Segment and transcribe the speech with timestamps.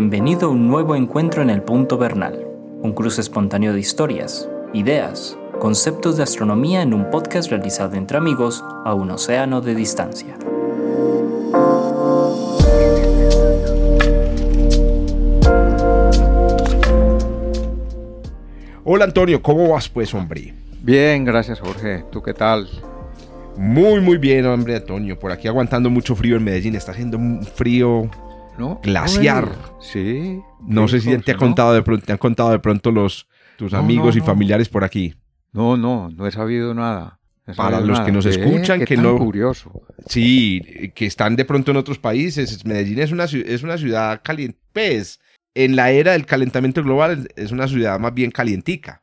[0.00, 2.46] Bienvenido a un nuevo encuentro en el Punto Bernal,
[2.80, 8.64] un cruce espontáneo de historias, ideas, conceptos de astronomía en un podcast realizado entre amigos
[8.86, 10.38] a un océano de distancia.
[18.84, 20.54] Hola Antonio, ¿cómo vas pues, hombre?
[20.80, 22.04] Bien, gracias Jorge.
[22.10, 22.70] ¿Tú qué tal?
[23.58, 25.18] Muy, muy bien, hombre, Antonio.
[25.18, 26.74] Por aquí aguantando mucho frío en Medellín.
[26.74, 28.08] Está haciendo un frío
[28.60, 28.80] ¿No?
[28.82, 29.48] glaciar.
[29.80, 30.38] Sí.
[30.60, 33.72] No sé si te, ha contado de pronto, te han contado de pronto los tus
[33.72, 35.14] amigos no, y familiares por aquí.
[35.52, 37.18] No, no, no he sabido nada.
[37.46, 38.06] No he Para sabido los nada.
[38.06, 39.82] que nos escuchan, que no- curioso.
[40.06, 42.64] Sí, que están de pronto en otros países.
[42.66, 44.58] Medellín es una, es una ciudad caliente.
[44.74, 45.20] Pues,
[45.54, 49.02] en la era del calentamiento global es una ciudad más bien calientica.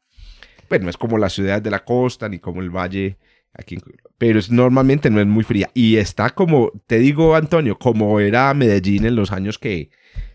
[0.68, 3.18] Pues no es como las ciudades de la costa ni como el valle
[3.58, 3.78] aquí.
[4.18, 5.70] Pero es, normalmente no es muy fría.
[5.74, 9.90] Y está como, te digo Antonio, como era Medellín en los años que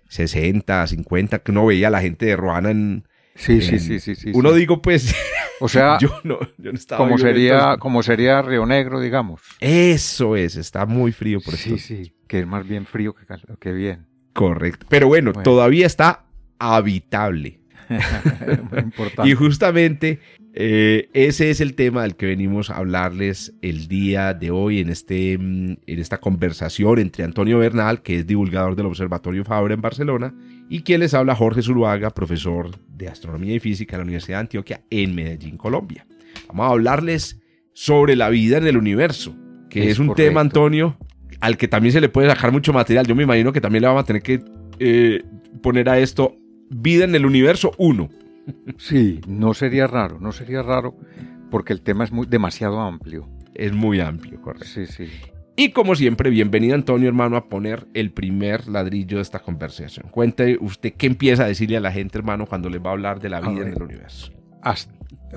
[0.08, 3.04] 60, 50, que uno veía a la gente de Ruana en...
[3.34, 4.30] Sí, sí, en- sí, sí, sí.
[4.34, 4.58] uno sí.
[4.58, 5.14] digo pues,
[5.58, 7.78] O sea, yo no, yo no estaba como sería, entonces.
[7.80, 9.40] como sería Río Negro, digamos.
[9.60, 11.78] Eso es, está muy frío por sí, eso.
[11.78, 13.14] sí, que es más bien frío
[13.58, 14.06] que, bien.
[14.34, 14.86] Correcto.
[14.90, 15.44] Pero bueno, Bueno.
[15.44, 16.26] todavía está
[16.58, 17.60] habitable.
[18.70, 19.30] Muy importante.
[19.30, 20.20] Y justamente
[20.54, 24.90] eh, ese es el tema del que venimos a hablarles el día de hoy en,
[24.90, 29.80] este, mm, en esta conversación entre Antonio Bernal, que es divulgador del Observatorio Fabra en
[29.80, 30.34] Barcelona,
[30.68, 34.40] y quien les habla Jorge Zuluaga, profesor de Astronomía y Física en la Universidad de
[34.42, 36.06] Antioquia en Medellín, Colombia.
[36.48, 37.40] Vamos a hablarles
[37.72, 39.34] sobre la vida en el universo,
[39.70, 40.28] que es, Es un correcto.
[40.28, 40.98] tema, Antonio,
[41.40, 43.06] al que también se le puede sacar mucho material.
[43.06, 44.42] Yo me imagino que también le vamos a tener que
[44.78, 45.22] eh,
[45.62, 46.36] poner a esto
[46.72, 48.08] vida en el universo 1.
[48.78, 50.96] Sí, no sería raro, no sería raro,
[51.50, 53.28] porque el tema es muy demasiado amplio.
[53.54, 54.66] Es muy amplio, correcto.
[54.68, 55.08] Sí, sí.
[55.54, 60.08] Y como siempre, bienvenido Antonio, hermano, a poner el primer ladrillo de esta conversación.
[60.10, 63.20] Cuente usted qué empieza a decirle a la gente, hermano, cuando les va a hablar
[63.20, 64.32] de la vida en el universo.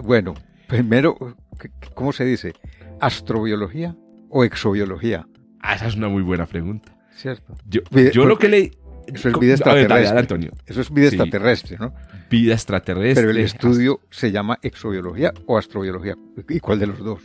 [0.02, 0.34] Bueno,
[0.68, 1.18] primero,
[1.60, 2.54] ¿qué- ¿cómo se dice?
[3.02, 3.96] ¿Astrobiología
[4.30, 5.28] o exobiología?
[5.60, 6.96] Ah, esa es una muy buena pregunta.
[7.12, 7.54] ¿Cierto?
[7.68, 7.82] Yo,
[8.14, 8.72] yo lo que leí...
[9.14, 10.20] Eso es vida a ver, dale, extraterrestre.
[10.20, 10.52] Antonio.
[10.66, 11.16] Eso es vida Sí.
[11.16, 11.94] extraterrestre, ¿no?
[12.30, 13.24] Vida extraterrestre.
[13.24, 16.16] Pero el estudio se llama exobiología o astrobiología.
[16.50, 17.22] ¿Y cuál de los dos?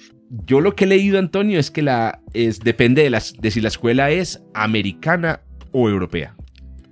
[0.47, 3.61] Yo lo que he leído, Antonio, es que la es depende de, las, de si
[3.61, 5.41] la escuela es americana
[5.73, 6.37] o europea.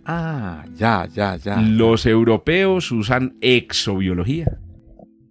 [0.05, 1.61] Ah, ya, ya, ya.
[1.61, 4.59] Los europeos usan exobiología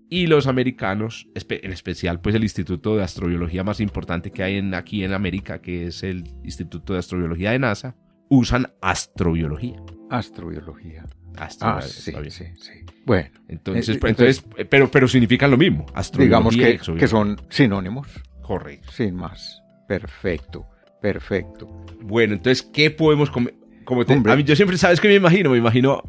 [0.10, 4.74] y los americanos, en especial pues el instituto de astrobiología más importante que hay en,
[4.74, 7.96] aquí en América, que es el Instituto de Astrobiología de NASA,
[8.30, 9.78] usan astrobiología.
[10.10, 11.06] Astrobiología.
[11.38, 12.72] Astro- Ah, sí, sí, sí.
[13.06, 15.86] Bueno, Entonces, Eh, pues, entonces, eh, pero, pero significan lo mismo.
[15.94, 18.08] Astrobiología digamos que, que son sinónimos,
[18.42, 18.92] Correcto.
[18.92, 19.62] sin más.
[19.88, 20.66] Perfecto,
[21.02, 21.68] perfecto.
[22.02, 23.54] Bueno, entonces, ¿qué podemos comer?
[23.86, 24.34] Como te- Hombre.
[24.34, 25.52] a mí, yo siempre, ¿sabes qué me imagino?
[25.52, 26.02] Me imagino,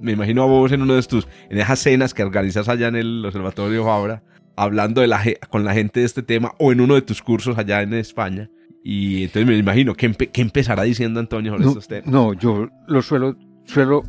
[0.00, 2.96] me imagino a vos en uno de estos, en esas cenas que organizas allá en
[2.96, 4.22] el Observatorio Fabra,
[4.56, 7.58] hablando de la, con la gente de este tema, o en uno de tus cursos
[7.58, 8.48] allá en España.
[8.84, 12.06] Y entonces me imagino, ¿qué, empe- qué empezará diciendo Antonio sobre No, estos temas?
[12.10, 14.02] no, yo lo suelo, suelo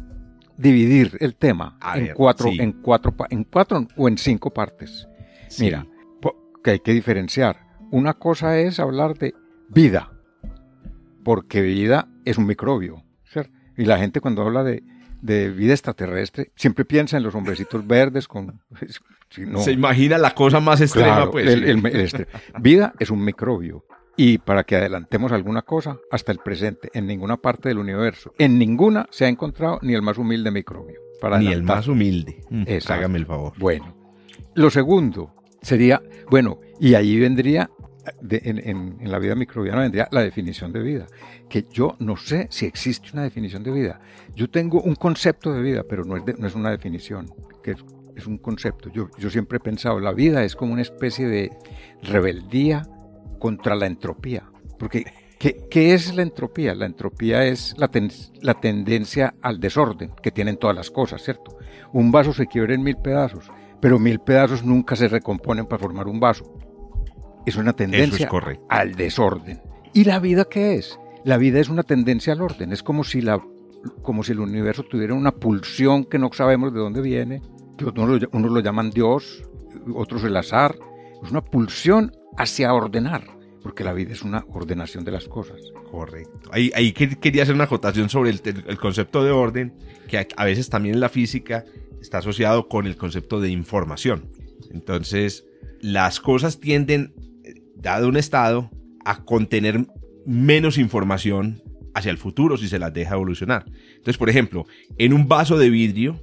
[0.58, 2.58] dividir el tema A en ver, cuatro, sí.
[2.60, 5.08] en cuatro, en cuatro o en cinco partes.
[5.48, 5.66] Sí.
[5.66, 5.86] Mira,
[6.64, 7.58] que hay que diferenciar.
[7.92, 9.34] Una cosa es hablar de
[9.70, 10.12] vida,
[11.24, 13.52] porque vida es un microbio, ¿cierto?
[13.78, 14.84] Y la gente cuando habla de,
[15.22, 18.60] de vida extraterrestre siempre piensa en los hombrecitos verdes con...
[19.48, 19.60] no.
[19.60, 21.48] Se imagina la cosa más extrema, Claro, pues.
[21.48, 21.70] el- sí.
[21.70, 22.28] el- el
[22.62, 23.86] vida es un microbio.
[24.16, 28.60] Y para que adelantemos alguna cosa, hasta el presente, en ninguna parte del universo, en
[28.60, 31.00] ninguna se ha encontrado ni el más humilde microbio.
[31.20, 32.42] Para Ni el más humilde.
[32.50, 32.94] Mm, Exacto.
[32.94, 33.54] Hágame el favor.
[33.58, 33.96] Bueno,
[34.56, 37.70] lo segundo sería, bueno, y ahí vendría,
[38.22, 41.08] de- en, en- en la vida microbiana vendría la definición de vida,
[41.50, 44.00] que yo no sé si existe una definición de vida.
[44.36, 47.28] Yo tengo un concepto de vida, pero no es, de- no es una definición,
[47.64, 47.78] que es,
[48.16, 48.90] es un concepto.
[48.92, 51.52] Yo, yo siempre he pensado, la vida es como una especie de
[52.02, 52.86] rebeldía
[53.44, 54.44] contra la entropía,
[54.80, 55.04] porque
[55.38, 56.74] ¿qué, qué es la entropía?
[56.74, 58.10] La entropía es la, ten-
[58.42, 61.58] la tendencia al desorden que tienen todas las cosas, ¿cierto?
[61.92, 63.52] Un vaso se quiebra en mil pedazos,
[63.82, 66.46] pero mil pedazos nunca se recomponen para formar un vaso.
[67.46, 68.30] Es una tendencia
[68.70, 69.62] al desorden.
[69.94, 70.98] ¿Y la vida qué es?
[71.26, 72.72] La vida es una tendencia al orden.
[72.72, 73.44] Es como si, la,
[74.02, 77.42] como si el universo tuviera una pulsión que no sabemos de dónde viene,
[77.78, 79.44] que unos lo, unos lo llaman Dios,
[79.94, 80.76] otros el azar.
[81.24, 83.24] Es una pulsión hacia ordenar,
[83.62, 85.62] porque la vida es una ordenación de las cosas.
[85.90, 86.50] Correcto.
[86.52, 89.74] Ahí, ahí que- quería hacer una acotación sobre el, el concepto de orden,
[90.08, 91.64] que a, veces también en la física
[92.02, 94.30] está asociado con el concepto de información.
[94.72, 95.46] Entonces,
[95.80, 97.14] las cosas tienden,
[97.76, 98.70] dado un estado,
[99.06, 99.86] a contener
[100.26, 101.62] menos información
[101.94, 103.66] hacia el futuro si se las deja evolucionar.
[103.92, 104.66] Entonces, por ejemplo,
[104.98, 106.20] en un vaso de vidrio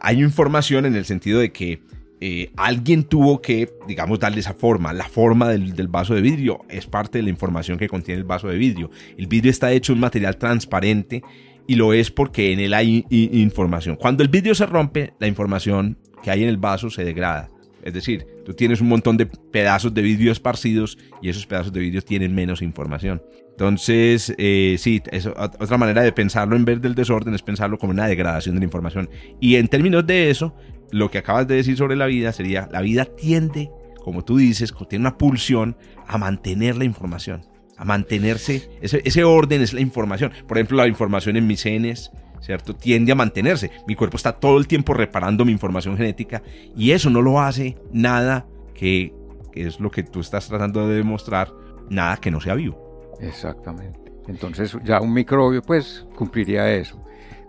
[0.00, 1.80] hay información en el sentido de que
[2.26, 4.94] eh, alguien tuvo que, digamos, darle esa forma.
[4.94, 8.48] La forma del, vaso de vidrio es parte de la información que contiene el vaso
[8.48, 8.90] de vidrio.
[9.18, 11.22] El vidrio está hecho de un material transparente
[11.66, 13.96] y lo es porque en él hay información.
[13.96, 17.50] Cuando el vidrio se rompe, la información que hay en el vaso se degrada.
[17.82, 21.80] Es decir, tú tienes un montón de pedazos de vidrio esparcidos y esos pedazos de
[21.80, 23.20] vidrio tienen menos información.
[23.50, 27.92] Entonces, eh, sí, es otra manera de pensarlo en vez del desorden es pensarlo como
[27.92, 29.10] una degradación de la información.
[29.40, 30.56] Y en términos de eso,
[30.94, 33.68] lo que acabas de decir sobre la vida sería, la vida tiende,
[34.04, 35.76] como tú dices, tiene una pulsión
[36.06, 37.44] a mantener la información,
[37.76, 40.30] a mantenerse, ese, ese orden es la información.
[40.46, 42.76] Por ejemplo, la información en mis genes, ¿cierto?
[42.76, 43.72] Tiende a mantenerse.
[43.88, 46.44] Mi cuerpo está todo el tiempo reparando mi información genética
[46.76, 49.12] y eso no lo hace nada que,
[49.52, 51.52] es lo que tú estás tratando de demostrar,
[51.90, 53.16] nada que no sea vivo.
[53.18, 54.12] Exactamente.
[54.28, 57.04] Entonces ya un microbio pues cumpliría eso.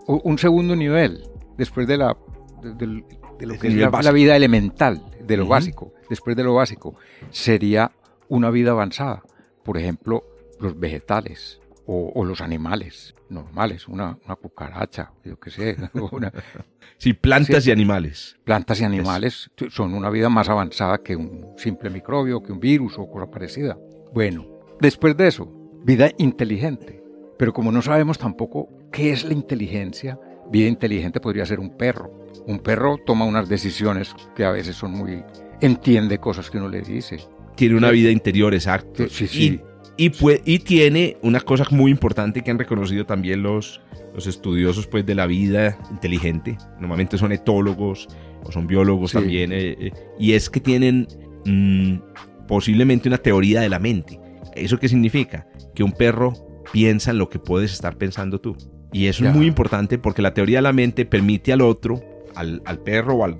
[0.08, 1.22] un segundo nivel,
[1.56, 2.16] después de, la,
[2.60, 3.04] de,
[3.40, 6.94] lo que es la, vida elemental, de lo básico, después de lo básico,
[7.30, 7.92] sería
[8.28, 9.22] una vida avanzada.
[9.62, 10.24] Por ejemplo,
[10.60, 15.76] los vegetales o, los animales normales, una, una, cucaracha, yo qué sé.
[16.12, 16.32] Una,
[16.96, 18.38] sí, plantas y animales.
[18.44, 22.96] Plantas y animales son una vida más avanzada que un simple microbio, que un virus
[22.98, 23.76] o cosa parecida.
[24.14, 25.48] Bueno, Después de eso,
[25.84, 27.02] vida inteligente.
[27.38, 30.18] Pero como no sabemos tampoco qué es la inteligencia,
[30.50, 32.10] vida inteligente podría ser un perro.
[32.46, 35.22] Un perro toma unas decisiones que a veces son muy...
[35.60, 37.18] entiende cosas que uno le dice.
[37.56, 39.08] Tiene una vida interior, exacto.
[39.08, 39.60] Sí, sí.
[39.96, 40.12] Y,
[40.44, 43.80] y, tiene una cosa muy importante que han reconocido también los,
[44.14, 46.58] los estudiosos pues, de la vida inteligente.
[46.78, 48.06] Normalmente son etólogos
[48.44, 49.52] o son biólogos también.
[49.52, 51.08] Eh, eh, y es que tienen
[51.46, 54.20] mm, posiblemente una teoría de la mente.
[54.54, 55.46] ¿Eso qué significa?
[55.74, 56.34] Que un perro
[56.72, 58.54] piensa en lo que puedes estar pensando tú.
[58.92, 62.02] Y eso es muy importante porque la teoría de la mente permite al otro,
[62.34, 63.38] al, perro o, al,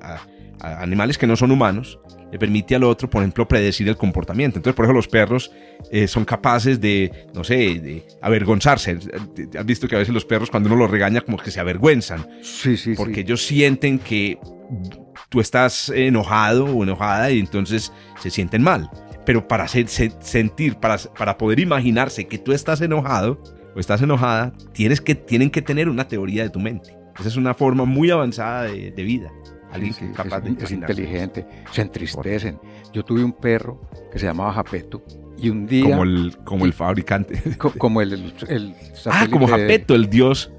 [0.00, 0.20] a,
[0.60, 1.98] animales que no son humanos,
[2.30, 4.58] le permite al otro, por ejemplo, predecir el comportamiento.
[4.58, 5.52] Entonces, por ejemplo, los perros
[5.90, 8.98] eh, son capaces de, no sé, de avergonzarse.
[9.56, 12.26] Has visto que a veces los perros cuando uno los regaña como que se avergüenzan.
[12.42, 14.38] Sí, sí, Porque ellos sienten que
[15.28, 18.90] tú estás enojado o enojada y entonces se sienten mal
[19.26, 23.42] pero para sentir, para, para poder imaginarse que tú estás enojado
[23.76, 26.96] o estás enojada, tienes que, tienen que tener una teoría de tu mente.
[27.18, 29.30] Esa es una forma muy avanzada de, vida.
[29.70, 32.58] Alguien que es capaz de es inteligente, se entristecen.
[32.94, 35.02] Yo tuve un perro que se llamaba Japeto
[35.36, 35.84] y un día...
[35.84, 37.42] Como el, como el fabricante.
[37.76, 38.74] como el, el,
[39.06, 40.50] Ah, como Japeto, el dios.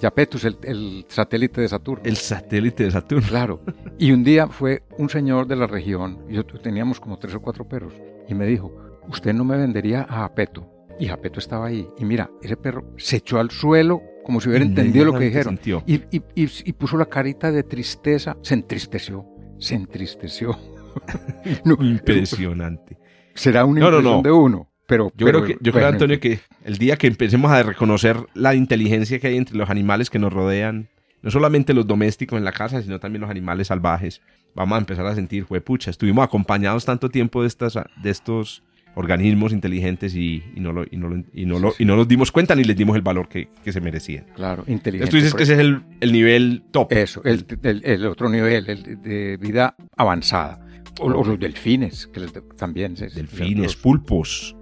[0.00, 2.02] Japetus, el, el, satélite de Saturno.
[2.04, 3.28] El satélite de Saturno.
[3.28, 3.60] Claro.
[3.98, 7.42] Y un día fue un señor de la región, y yo teníamos como tres o
[7.42, 7.92] cuatro perros,
[8.28, 8.74] y me dijo,
[9.08, 10.73] usted no me vendería a Japeto.
[10.98, 11.88] Y Japeto estaba ahí.
[11.98, 15.58] Y mira, ese perro se echó al suelo como si hubiera entendido lo que dijeron.
[15.86, 18.36] Y, y, y, puso la carita de tristeza.
[18.42, 19.26] Se entristeció.
[19.58, 20.58] Se entristeció.
[21.80, 22.98] Impresionante.
[23.34, 24.70] Será una impresión de uno.
[24.86, 28.54] Pero, yo creo, que, yo creo Antonio, que el día que empecemos a reconocer la
[28.54, 30.88] inteligencia que hay entre los animales que nos rodean,
[31.22, 34.20] no solamente los domésticos en la casa, sino también los animales salvajes,
[34.54, 38.62] vamos a empezar a sentir, pucha, estuvimos acompañados tanto tiempo de, estas, de estos
[38.94, 42.64] organismos inteligentes y, no lo, y, no y, no y no nos dimos cuenta ni
[42.64, 44.26] les dimos el valor que, que se merecían.
[44.34, 45.10] Claro, inteligente.
[45.10, 46.92] tú dices que ese es el, el nivel top.
[46.92, 50.60] Eso, el, el, otro nivel, el de vida avanzada.
[51.00, 52.20] O, los delfines, que
[52.56, 52.94] también.
[52.94, 54.54] Delfines, pulpos.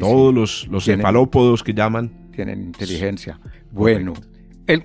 [0.00, 2.30] todos los, los cefalópodos que llaman.
[2.32, 3.38] Tienen inteligencia.
[3.70, 4.14] Bueno,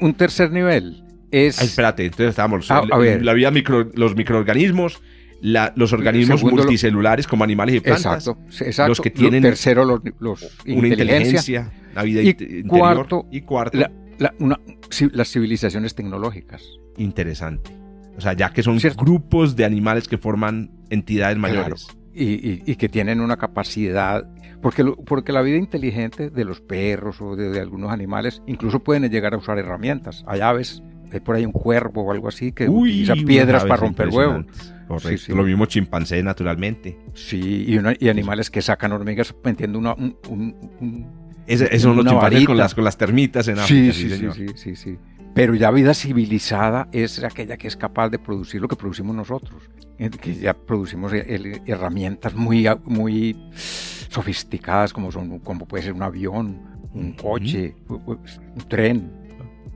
[0.02, 1.62] un tercer nivel es...
[1.62, 2.70] espérate, entonces estamos.
[2.70, 5.02] Ah, la vida micro, los microorganismos,
[5.42, 8.28] los organismos multicelulares como animales y plantas.
[8.62, 9.42] Exacto, Los que tienen.
[9.42, 11.72] tercero, los, los una inteligencia.
[11.96, 12.68] La vida y interior.
[12.68, 13.80] Cuarto, y cuarto.
[14.18, 16.64] las civilizaciones tecnológicas.
[16.98, 17.72] Interesante.
[18.18, 21.88] O sea, ya que son grupos de animales que forman entidades mayores.
[22.14, 24.28] Y, que tienen una capacidad,
[24.62, 29.34] porque, porque la vida inteligente de los perros o de, algunos animales incluso pueden llegar
[29.34, 30.24] a usar herramientas.
[30.28, 30.84] Hay aves
[31.14, 34.46] hay por ahí un cuervo o algo así que utiliza piedras para romper huevos.
[34.92, 35.36] Correcto.
[35.36, 36.98] Lo mismo chimpancé, naturalmente.
[37.14, 37.66] Sí,
[38.00, 41.08] y, animales que sacan hormigas metiendo una, un, un,
[41.48, 43.94] eso, los chimpancés con las, con las termitas en África.
[43.94, 44.98] Sí, sí, sí, sí, sí,
[45.34, 49.70] Pero ya vida civilizada es aquella que es capaz de producir lo que producimos nosotros.
[49.98, 56.62] Eh, que ya producimos herramientas muy, muy sofisticadas como, son, como puede ser un avión,
[56.94, 59.22] un coche, un tren,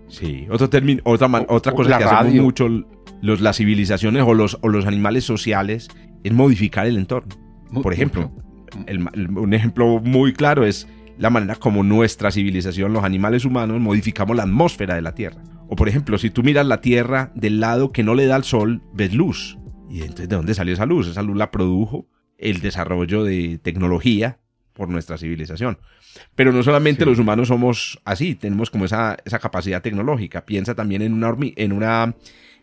[0.07, 2.67] Sí, otro término, otra, otra cosa que hacemos mucho
[3.25, 5.89] los, las civilizaciones o los, o los animales sociales
[6.23, 7.35] es modificar el entorno.
[7.81, 8.31] Por ejemplo,
[8.87, 14.43] un ejemplo muy claro es la manera como nuestra civilización, los animales humanos, modificamos la
[14.43, 15.41] atmósfera de la Tierra.
[15.67, 18.43] O por ejemplo, si tú miras la Tierra del lado que no le da el
[18.43, 19.57] sol, ves luz.
[19.89, 21.07] Y entonces, ¿de dónde salió esa luz?
[21.07, 24.39] Esa luz la produjo el desarrollo de tecnología
[24.73, 25.79] por nuestra civilización.
[26.35, 30.45] Pero no solamente los humanos somos así, tenemos como esa, esa capacidad tecnológica.
[30.45, 32.13] Piensa también en una, en una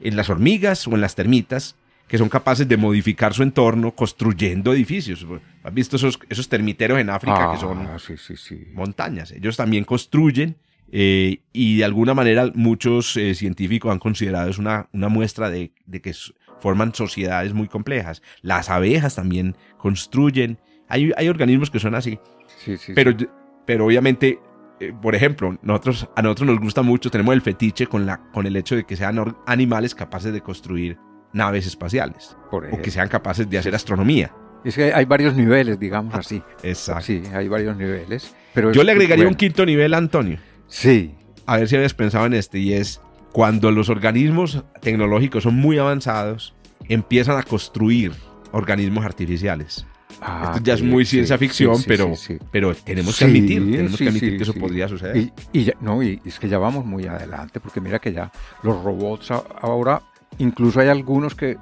[0.03, 1.77] en las hormigas o en las termitas
[2.09, 5.27] que son capaces de modificar su entorno construyendo edificios.
[5.65, 8.67] ¿Has visto esos, esos termiteros en África que son Ah, sí, sí, sí.
[8.75, 9.31] montañas?
[9.31, 10.57] Ellos también construyen
[10.91, 15.73] eh, y de alguna manera muchos eh, científicos han considerado es una, una muestra de,
[15.87, 16.13] de que
[16.61, 18.21] forman sociedades muy complejas.
[18.43, 20.59] Las abejas también construyen.
[20.89, 22.19] Hay, hay organismos que son así.
[22.63, 23.27] Sí, sí, Pero, sí.
[23.65, 24.39] pero obviamente,
[24.83, 28.47] eh, por ejemplo, nosotros, a nosotros nos gusta mucho, tenemos el fetiche con, la, con
[28.47, 30.99] el hecho de que sean animales capaces de construir
[31.33, 34.35] naves espaciales Por o que sean capaces de hacer astronomía.
[34.65, 36.43] Es que hay varios niveles, digamos así.
[36.63, 37.05] Exacto.
[37.05, 38.35] Sí, hay varios niveles.
[38.55, 40.39] Pero Yo le agregaría un quinto nivel, Antonio.
[40.67, 41.15] Sí,
[41.47, 43.01] A ver si habías pensado en este, y es
[43.33, 46.55] cuando los organismos tecnológicos son muy avanzados,
[46.89, 48.13] empiezan a construir
[48.53, 49.87] organismos artificiales.
[50.25, 53.61] Ah, Esto ya es muy sí, ciencia ficción, sí, pero, sí, pero tenemos que admitir,
[53.73, 55.17] tenemos que admitir que eso podría suceder.
[55.17, 58.31] Y, y ya- no, y es que ya vamos muy adelante, porque mira que ya
[58.63, 60.01] los robots ahora,
[60.39, 61.57] incluso hay algunos que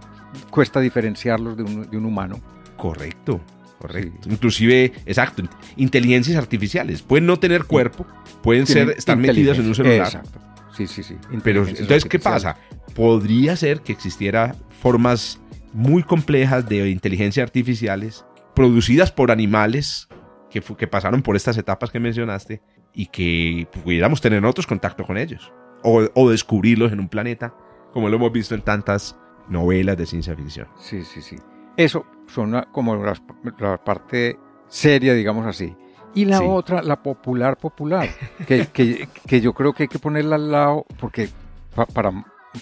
[0.51, 2.39] cuesta diferenciarlos de un, de un humano.
[2.77, 3.41] Correcto,
[3.79, 4.19] correcto.
[4.25, 4.31] Sí.
[4.31, 7.01] Inclusive, exacto, int- inteligencias artificiales.
[7.03, 8.07] Pueden no tener cuerpo,
[8.43, 10.07] pueden ser, estar metidos en un celular.
[10.07, 10.39] Exacto.
[10.77, 11.17] Sí, sí, sí.
[11.43, 12.57] Pero entonces, ¿qué pasa?
[12.95, 15.41] Podría ser que existiera formas
[15.73, 18.25] muy complejas de inteligencia artificiales
[18.65, 20.07] producidas por animales
[20.51, 22.61] que, que pasaron por estas etapas que mencionaste
[22.93, 25.51] y que pudiéramos tener nosotros contacto con ellos
[25.83, 27.55] o, o descubrirlos en un planeta,
[27.95, 29.17] como lo hemos visto en tantas
[29.49, 30.69] novelas de ciencia ficción.
[30.79, 31.37] Sí, sí, sí.
[31.79, 33.23] Eso son como las-
[33.59, 34.39] la, parte
[34.69, 35.75] seria, digamos así.
[36.15, 36.45] Y la Sí.
[36.47, 38.11] otra, la popular, popular,
[38.47, 41.31] que, que- que yo creo que hay que ponerla al lado porque
[41.75, 42.11] pa- para,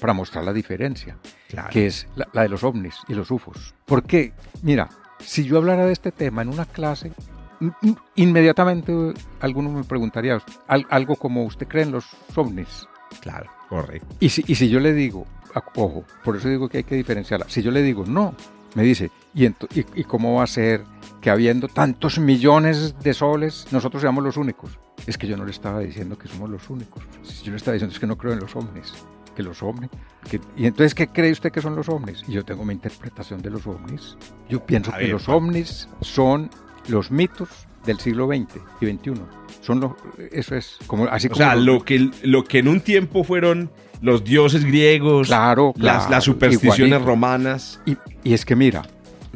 [0.01, 1.17] para mostrar la diferencia,
[1.49, 1.71] Claro.
[1.73, 3.75] que es la, la de los ovnis y los UFOs.
[3.85, 4.89] Porque, mira,
[5.21, 7.13] si yo hablara de este tema en una clase,
[7.61, 8.93] in- in- inmediatamente
[9.41, 12.07] alguno me preguntaría al- algo como, ¿usted cree en los
[12.37, 12.87] ovnis?
[13.21, 14.07] Claro, correcto.
[14.21, 15.27] Y si, y si yo le digo,
[15.75, 18.35] ojo, por eso digo que hay que diferenciarla, si yo le digo no,
[18.75, 20.85] me dice, ¿y, ento- y, y cómo va a ser
[21.21, 24.79] que habiendo tantos millones de soles, nosotros seamos los únicos?
[25.07, 27.03] Es que yo no le estaba diciendo que somos los únicos.
[27.43, 28.93] Yo le estaba diciendo es que no creo en los ovnis.
[29.39, 29.89] Que los ovnis.
[30.29, 32.25] que- y entonces, ¿qué cree usted que son los ovnis?
[32.27, 34.17] Y yo tengo mi interpretación de los ovnis.
[34.49, 36.51] Yo pienso A que ver, los ovnis son
[36.89, 37.49] los mitos
[37.87, 39.13] del siglo XX y XXI.
[39.61, 39.93] Son los,
[40.33, 43.23] eso es como así O como sea, los- lo que, lo que en un tiempo
[43.23, 47.07] fueron los dioses griegos, Claro, las, claro, las supersticiones igualito.
[47.07, 47.81] romanas.
[47.87, 48.83] Y, y es que mira,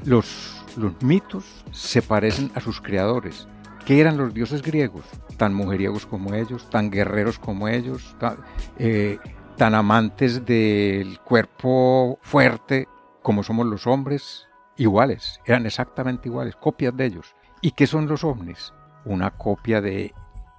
[0.05, 3.47] los, los mitos se parecen a sus creadores.
[3.87, 5.05] ¿Qué eran los dioses griegos?
[5.37, 8.37] Tan mujeriegos como ellos, tan guerreros como ellos, tan,
[8.79, 9.19] eh,
[9.57, 12.89] tan amantes del cuerpo fuerte
[13.23, 17.35] como somos los hombres, iguales, eran exactamente iguales, copias de ellos.
[17.61, 18.73] ¿Y qué son los ovnis?
[19.05, 20.13] Una copia de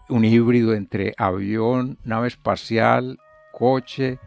[0.10, 3.20] un híbrido entre avión, nave espacial,
[3.52, 4.20] coche,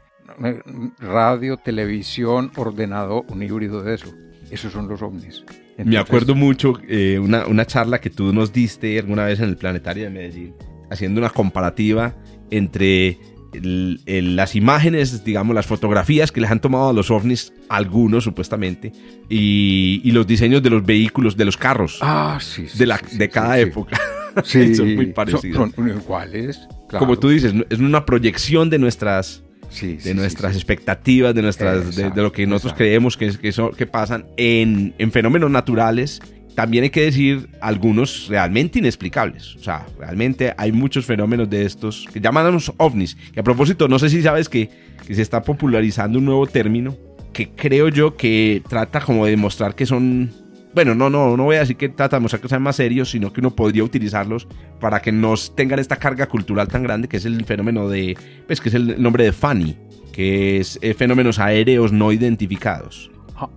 [0.44, 0.61] eh,
[0.99, 4.12] radio, televisión, ordenador, un híbrido de eso.
[4.50, 5.44] Esos son los ovnis.
[5.76, 9.49] Me Entonces, acuerdo mucho eh, una, una charla que tú nos diste alguna vez en
[9.49, 10.54] el Planetario de Medellín,
[10.90, 12.14] haciendo una comparativa
[12.50, 13.18] entre
[13.57, 18.25] el- el- las imágenes, digamos, las fotografías que les han tomado a los ovnis, algunos
[18.25, 18.93] supuestamente,
[19.29, 22.99] y, y los diseños de los vehículos, de los carros, Ah, sí, sí, de, la,
[22.99, 23.99] sí, de cada sí, época.
[24.45, 25.57] Sí, Son muy parecidos.
[25.57, 26.61] Son, son iguales.
[26.91, 26.99] claro.
[27.07, 30.59] Como tú dices, es una proyección de nuestras, Sí, de sí, nuestras sí.
[30.59, 32.77] expectativas, de nuestras de, lo que nosotros exacto.
[32.77, 36.21] creemos que, que, son- que pasan en, en fenómenos naturales.
[36.57, 39.57] También hay que decir algunos realmente inexplicables.
[39.57, 43.15] O sea, realmente hay muchos fenómenos de estos que llamamos ovnis.
[43.35, 44.71] Que a propósito, no sé si sabes que,
[45.07, 46.97] que se está popularizando un nuevo término
[47.35, 50.33] que creo yo que trata como de demostrar que son...
[50.75, 53.35] Bueno, no, no, no voy a decir que trata de que sean más serios, sino
[53.35, 54.49] que uno podría utilizarlos
[54.81, 58.63] para que nos tengan esta carga cultural tan grande que es el fenómeno de, pues
[58.63, 59.77] que es el nombre de FANI,
[60.13, 63.11] que es eh, fenómenos aéreos no identificados.
[63.37, 63.51] Ah.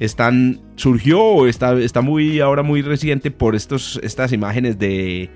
[0.00, 5.30] Están, surgió o está, está muy, ahora muy reciente por estos, estas imágenes de,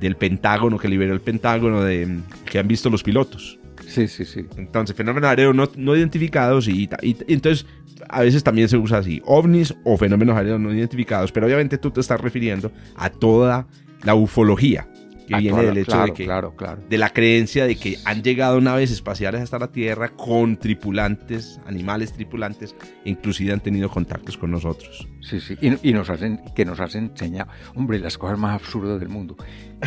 [0.00, 2.18] del Pentágono, que liberó el Pentágono, de,
[2.50, 3.58] que han visto los pilotos.
[3.86, 4.44] Sí, sí, sí.
[4.58, 7.64] Entonces, fenómenos aéreos no, no identificados y, y- y entonces
[8.10, 11.90] a veces también se usa así, ovnis o fenómenos aéreos no identificados, pero obviamente tú
[11.90, 13.66] te estás refiriendo a toda
[14.04, 14.86] la ufología,
[15.28, 16.82] que Ah, viene claro, del hecho claro, de que Claro, claro.
[16.88, 22.12] de la creencia de que han llegado naves espaciales hasta la Tierra con tripulantes, animales
[22.12, 25.06] tripulantes, e inclusive han tenido contactos con nosotros.
[25.20, 25.56] Sí, sí.
[25.60, 29.36] Y, y nos hacen, que nos hacen enseñado, hombre, las cosas más absurdas del mundo.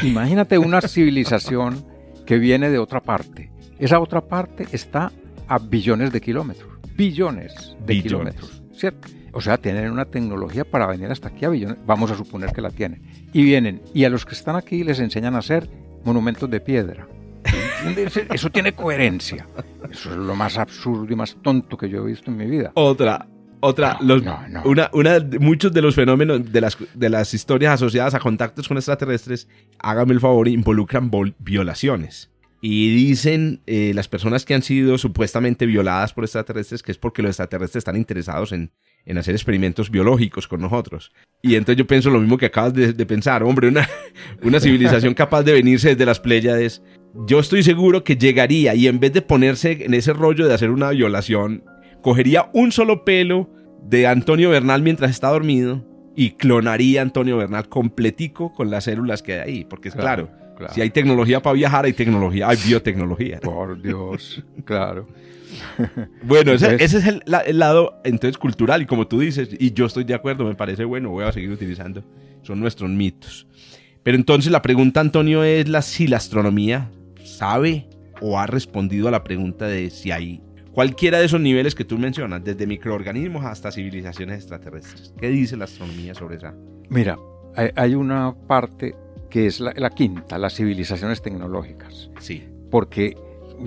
[0.04, 1.86] Imagínate una civilización
[2.26, 3.52] que viene de otra parte.
[3.80, 5.12] Esa otra parte está
[5.48, 6.70] a billones de kilómetros.
[6.96, 8.04] Billones de Billones.
[8.04, 8.64] kilómetros.
[8.74, 9.08] ¿Cierto?
[9.34, 11.78] O sea, tienen una tecnología para venir hasta aquí a billones.
[11.86, 13.02] Vamos a suponer que la tienen.
[13.34, 13.82] Y vienen.
[13.94, 15.70] Y a los que están aquí les enseñan a hacer
[16.04, 17.08] monumentos de piedra.
[17.86, 18.26] ¿Entiendes?
[18.32, 19.48] Eso tiene coherencia.
[19.90, 22.72] Eso es lo más absurdo y más tonto que yo he visto en mi vida.
[22.76, 23.28] Otra,
[23.60, 24.62] otra, No, los- no, no.
[24.64, 28.78] Una, una, muchos de los fenómenos de las, de las historias asociadas a contactos con
[28.78, 29.48] extraterrestres,
[29.80, 32.30] hágame el favor, involucran vol- violaciones.
[32.64, 37.24] Y dicen eh, las personas que han sido supuestamente violadas por extraterrestres que es porque
[37.24, 38.72] los extraterrestres están interesados en,
[39.06, 41.12] en hacer experimentos biológicos con nosotros.
[41.42, 43.88] Y entonces yo pienso lo mismo que acabas de, de pensar, hombre, una,
[44.44, 46.84] una civilización capaz de venirse desde las Pléyades.
[47.28, 50.70] Yo estoy seguro que llegaría y en vez de ponerse en ese rollo de hacer
[50.70, 51.64] una violación,
[52.02, 53.50] cogería un solo pelo
[53.84, 59.24] de Antonio Bernal mientras está dormido y clonaría a Antonio Bernal completico con las células
[59.24, 59.66] que hay ahí.
[59.66, 60.74] Porque es claro, claro.
[60.74, 63.40] si hay tecnología para viajar, hay tecnología, hay biotecnología.
[63.40, 65.08] Por Dios, claro.
[66.24, 69.86] Bueno, ese, es el, la- el lado entonces cultural y como tú dices, y yo
[69.86, 72.04] estoy de acuerdo, me parece bueno, voy a seguir utilizando,
[72.44, 73.48] son nuestros mitos.
[74.04, 76.90] Pero entonces la pregunta, Antonio, es la, si la astronomía
[77.24, 77.88] sabe
[78.20, 80.42] o ha respondido a la pregunta de si hay
[80.72, 85.14] cualquiera de esos niveles que tú mencionas, desde microorganismos hasta civilizaciones extraterrestres.
[85.20, 86.54] ¿Qué dice la astronomía sobre esa?
[86.90, 87.18] Mira,
[87.56, 88.96] hay, hay una parte
[89.30, 92.10] que es la, la quinta, las civilizaciones tecnológicas.
[92.20, 92.44] Sí.
[92.70, 93.16] Porque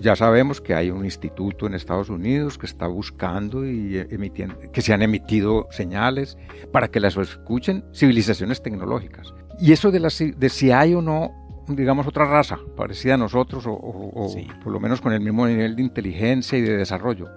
[0.01, 4.57] ya sabemos que hay un instituto en Estados Unidos que está buscando y eh, emitiendo,
[4.73, 6.37] que se han emitido señales
[6.73, 9.35] para que las escuchen civilizaciones tecnológicas.
[9.61, 11.31] Y eso de, las, de si hay o no,
[11.69, 14.47] digamos, otra raza parecida a nosotros o, o- o Sí.
[14.63, 17.29] por lo menos con el mismo nivel de inteligencia y de desarrollo,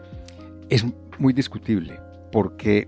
[0.70, 0.86] es
[1.20, 2.00] muy discutible
[2.32, 2.86] porque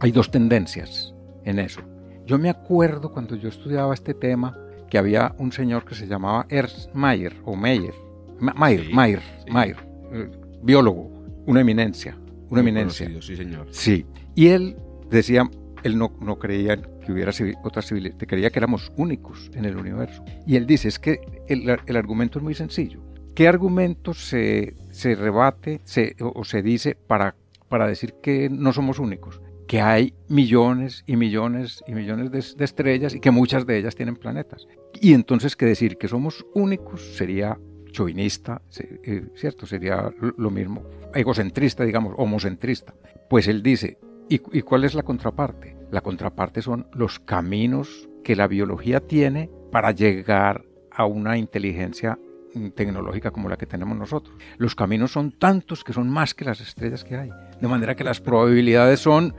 [0.00, 1.14] hay dos tendencias
[1.44, 1.80] en eso.
[2.26, 4.56] Yo me acuerdo cuando yo estudiaba este tema
[4.90, 7.94] que había un señor que se llamaba Ernst Mayer o Meyer,
[8.42, 9.50] Mayer, Sí, Mayer, sí.
[9.52, 9.76] Mayer,
[10.12, 10.30] eh,
[10.62, 11.10] biólogo,
[11.46, 12.16] una eminencia,
[12.50, 13.06] una Muy eminencia.
[13.06, 13.66] conocido, sí, señor.
[13.70, 14.76] Sí, y él
[15.10, 15.48] decía,
[15.82, 19.76] él no, no creía que hubiera civi- otra civilización, creía que éramos únicos en el
[19.76, 20.24] universo.
[20.46, 23.00] Y él dice, es que el, el argumento es muy sencillo.
[23.34, 27.34] ¿Qué argumento se, se rebate se, o, o se dice para,
[27.68, 29.40] para decir que no somos únicos?
[29.66, 33.94] Que hay millones y millones y millones de, de estrellas y que muchas de ellas
[33.96, 34.66] tienen planetas.
[35.00, 37.58] Y entonces que decir que somos únicos sería
[37.92, 38.60] chauvinista,
[39.04, 39.66] eh, ¿cierto?
[39.66, 40.82] Sería lo- mismo,
[41.14, 42.94] egocentrista, digamos, homocentrista.
[43.30, 45.76] Pues él dice, ¿y, y cuál es la contraparte?
[45.90, 52.18] La contraparte son los caminos que la biología tiene para llegar a una inteligencia
[52.54, 54.34] mm, tecnológica como la que tenemos nosotros.
[54.58, 57.30] Los caminos son tantos que son más que las estrellas que hay.
[57.60, 59.34] De manera que las probabilidades son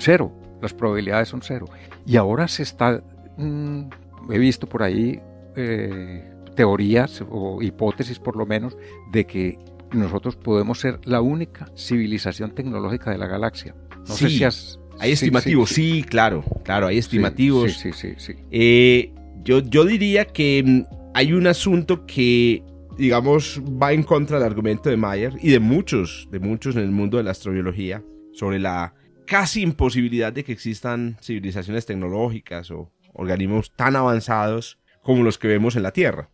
[0.00, 0.32] cero.
[0.62, 1.66] Las probabilidades son cero.
[2.06, 3.02] Y ahora se está,
[3.36, 3.82] mm,
[4.30, 5.20] he visto por ahí
[5.54, 8.76] eh, teorías o hipótesis por lo menos
[9.12, 9.58] de que
[9.92, 13.74] nosotros podemos ser la única civilización tecnológica de la galaxia.
[14.08, 14.80] No sé si has...
[14.98, 17.72] Hay sí, estimativos, sí, sí, claro, claro, hay estimativos.
[17.74, 18.34] Sí, sí, sí, sí.
[18.50, 19.12] Eh,
[19.44, 22.62] yo, yo diría que mm, hay un asunto que,
[22.96, 26.92] digamos, va en contra del argumento de Mayer y de muchos, de muchos en el
[26.92, 28.94] mundo de la astrobiología, sobre la
[29.26, 35.76] casi imposibilidad de que existan civilizaciones tecnológicas o organismos tan avanzados como los que vemos
[35.76, 36.30] en la Tierra.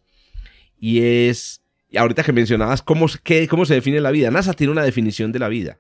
[0.84, 1.62] Y es,
[1.94, 5.30] ahorita que mencionabas cómo, se- qué- cómo se define la vida, NASA tiene una definición
[5.30, 5.78] de la vida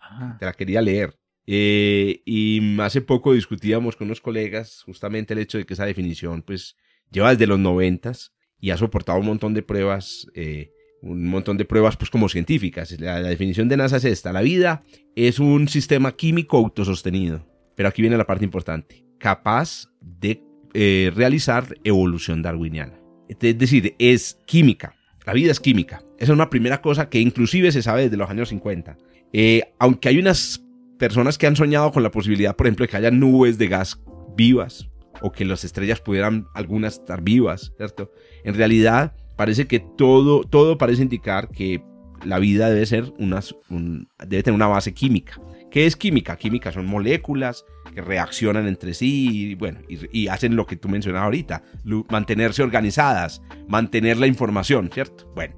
[0.00, 1.18] Ah, te la quería leer.
[1.46, 6.40] Eh, y hace poco discutíamos con unos colegas justamente el hecho de que esa definición
[6.42, 6.76] pues
[7.10, 10.70] lleva desde los noventas y ha soportado un montón de pruebas, eh,
[11.02, 12.98] un montón de pruebas pues como científicas.
[12.98, 14.82] La, la definición de NASA es esta, la vida
[15.14, 21.66] es un sistema químico autosostenido, pero aquí viene la parte importante, capaz de eh, realizar
[21.84, 22.98] evolución darwiniana.
[23.28, 24.94] Es decir, es química,
[25.26, 26.02] la vida es química.
[26.18, 28.96] Esa es una primera cosa que inclusive se sabe desde los años 50.
[29.32, 30.64] Eh, aunque hay unas
[30.98, 34.00] personas que han soñado con la posibilidad, por ejemplo, de que haya nubes de gas
[34.36, 34.88] vivas
[35.20, 38.10] o que las estrellas pudieran algunas estar vivas, ¿cierto?
[38.44, 41.82] En realidad parece que todo, todo parece indicar que
[42.24, 45.40] la vida debe ser unas, un- debe tener una base química.
[45.70, 46.36] ¿Qué es química?
[46.36, 51.22] Química son moléculas que reaccionan entre sí y, bueno, y, hacen lo que tú mencionas
[51.22, 51.62] ahorita,
[52.10, 55.30] mantenerse organizadas, mantener la información, ¿cierto?
[55.34, 55.54] Bueno,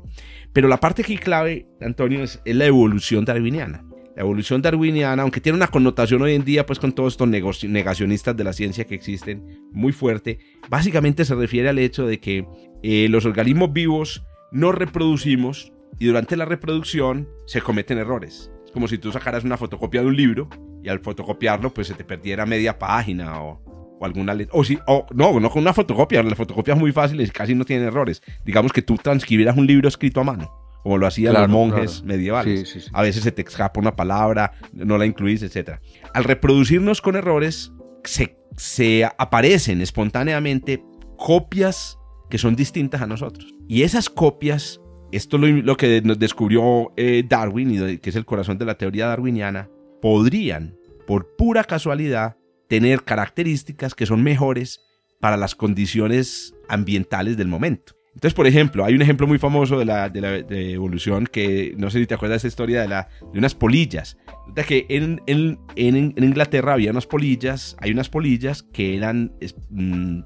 [0.53, 3.85] pero la parte aquí clave, Antonio, es, es la evolución darwiniana.
[4.17, 7.29] La evolución darwiniana, aunque tiene una connotación hoy en día, pues con todos estos
[7.65, 10.39] negacionistas de la ciencia que existen, muy fuerte,
[10.69, 12.47] básicamente se refiere al hecho de que
[12.83, 18.51] eh, los organismos vivos no reproducimos y durante la reproducción se cometen errores.
[18.65, 20.49] Es como si tú sacaras una fotocopia de un libro
[20.83, 23.63] y al fotocopiarlo pues se te perdiera media página o,
[23.99, 24.57] o alguna letra.
[24.57, 27.55] O, si, o no, no con una fotocopia, la fotocopia es muy fácil y casi
[27.55, 28.23] no tiene errores.
[28.45, 32.89] Digamos que tú transcribieras un libro escrito a mano como lo hacían los monjes medievales.
[32.93, 35.79] A veces se te escapa una palabra, no la incluís, etc.
[36.15, 37.73] Al reproducirnos con errores,
[38.05, 40.83] se, se aparecen espontáneamente
[41.17, 41.99] copias
[42.31, 43.55] que son distintas a nosotros.
[43.69, 44.81] Y esas copias,
[45.13, 48.77] esto es lo, que nos descubrió eh, Darwin, y que es el corazón de la
[48.77, 49.69] teoría darwiniana,
[50.01, 52.37] podrían, por pura casualidad,
[52.69, 54.81] tener características que son mejores
[55.21, 57.95] para las condiciones ambientales del momento.
[58.15, 61.91] Entonces, por ejemplo, hay un ejemplo muy famoso de la, de la evolución que no
[61.91, 64.17] sé si te acuerdas de esa historia de, la, de unas polillas.
[64.41, 69.33] Resulta que en, en, en, Inglaterra había unas polillas, hay unas polillas que eran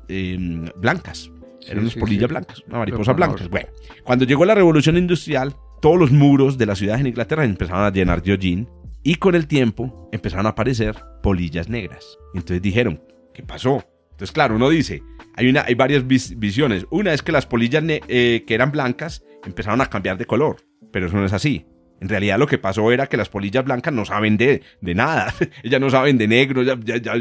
[0.08, 1.30] em, blancas.
[1.66, 3.48] Eran unas polillas blancas, una mariposas blancas.
[3.48, 3.68] Bueno,
[4.02, 7.92] cuando llegó la revolución industrial, todos los muros de las ciudades en Inglaterra empezaron a
[7.92, 8.68] llenar de hollín
[9.04, 12.18] y con el tiempo empezaron a aparecer polillas negras.
[12.34, 13.00] Entonces dijeron,
[13.34, 13.84] ¿qué pasó?
[14.12, 15.02] Entonces, claro, uno dice,
[15.36, 16.86] hay, una, hay varias visiones.
[16.90, 20.56] Una es que las polillas eh, que eran blancas empezaron a cambiar de color,
[20.90, 21.66] pero eso no es así.
[22.00, 25.34] En realidad lo que pasó era que las polillas blancas no saben de, de nada.
[25.62, 26.76] Ellas no saben de negro, ya,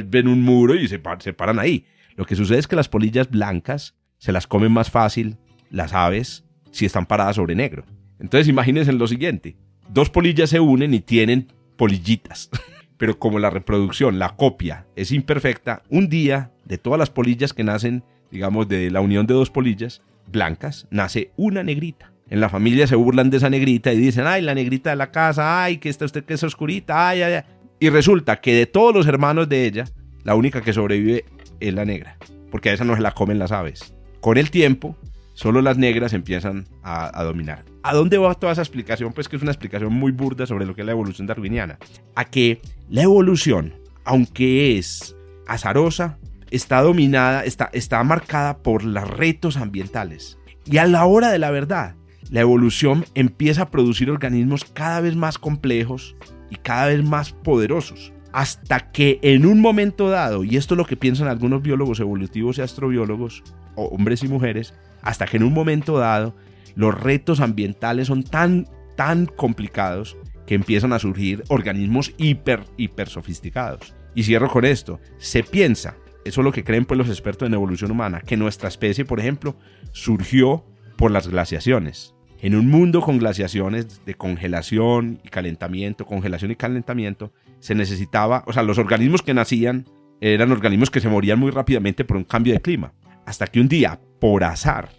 [0.06, 1.86] ven un muro y se, se paran ahí.
[2.16, 5.38] Lo que sucede es que las polillas blancas se las comen más fácil
[5.70, 7.84] las aves si están paradas sobre negro.
[8.20, 9.58] Entonces imagínense lo siguiente.
[9.90, 12.50] Dos polillas se unen y tienen polillitas.
[12.98, 17.64] Pero como la reproducción, la copia, es imperfecta, un día de todas las polillas que
[17.64, 22.12] nacen, digamos, de la unión de dos polillas blancas, nace una negrita.
[22.30, 25.12] En la familia se burlan de esa negrita y dicen, ay, la negrita de la
[25.12, 27.44] casa, ay, que está usted que es oscurita, ay, ay, ay.
[27.80, 29.86] Y resulta que de todos los hermanos de ella,
[30.24, 31.26] la única que sobrevive
[31.60, 32.18] es la negra,
[32.50, 33.94] porque a esa no se la comen las aves.
[34.22, 34.96] Con el tiempo,
[35.34, 37.66] solo las negras empiezan a, dominar.
[37.84, 39.14] ¿A dónde va toda esa explicación?
[39.14, 41.78] Pues que es una explicación muy burda sobre lo que es la evolución darwiniana.
[42.16, 43.74] A que la evolución,
[44.06, 45.16] aunque es
[45.48, 46.18] azarosa,
[46.52, 50.38] está dominada, está, está marcada por los retos ambientales.
[50.66, 51.96] Y a la hora de la verdad,
[52.30, 56.16] la evolución empieza a producir organismos cada vez más complejos
[56.50, 58.14] y cada vez más poderosos.
[58.32, 62.58] Hasta que en un momento dado, y esto es lo que piensan algunos biólogos evolutivos
[62.58, 63.44] y astrobiólogos,
[63.76, 66.36] hombres y mujeres, hasta que en un momento dado
[66.76, 73.94] los retos ambientales son tan, tan complicados que empiezan a surgir organismos hiper, hiper sofisticados.
[74.16, 75.00] Y cierro con esto.
[75.18, 78.70] Se piensa eso es lo que creen pues, los expertos en evolución humana, que nuestra
[78.70, 79.56] especie, por ejemplo,
[79.92, 80.66] surgió
[80.98, 82.16] por las glaciaciones.
[82.42, 88.54] En un mundo con glaciaciones de congelación y calentamiento, congelación y calentamiento, se necesitaba, o
[88.54, 89.86] sea, los organismos que nacían
[90.20, 92.94] eran organismos que se morían muy rápidamente por un cambio de clima.
[93.26, 94.90] Hasta que un día, por azar,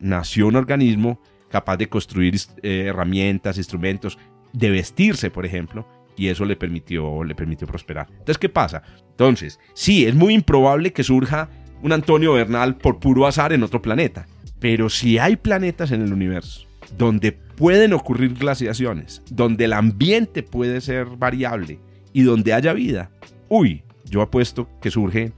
[0.00, 1.20] nació un organismo
[1.50, 4.18] capaz de construir eh, herramientas, instrumentos,
[4.52, 8.06] de vestirse, por ejemplo, y eso le permitió, le permitió prosperar.
[8.10, 8.82] Entonces, ¿qué pasa?
[9.10, 11.48] Entonces, sí, es muy improbable que surja
[11.82, 14.26] un Antonio Bernal por puro azar en otro planeta,
[14.58, 16.66] pero si hay planetas en el universo
[16.96, 21.78] donde pueden ocurrir glaciaciones, donde el ambiente puede ser variable
[22.12, 23.10] y donde haya vida,
[23.48, 25.34] uy, yo apuesto que surgen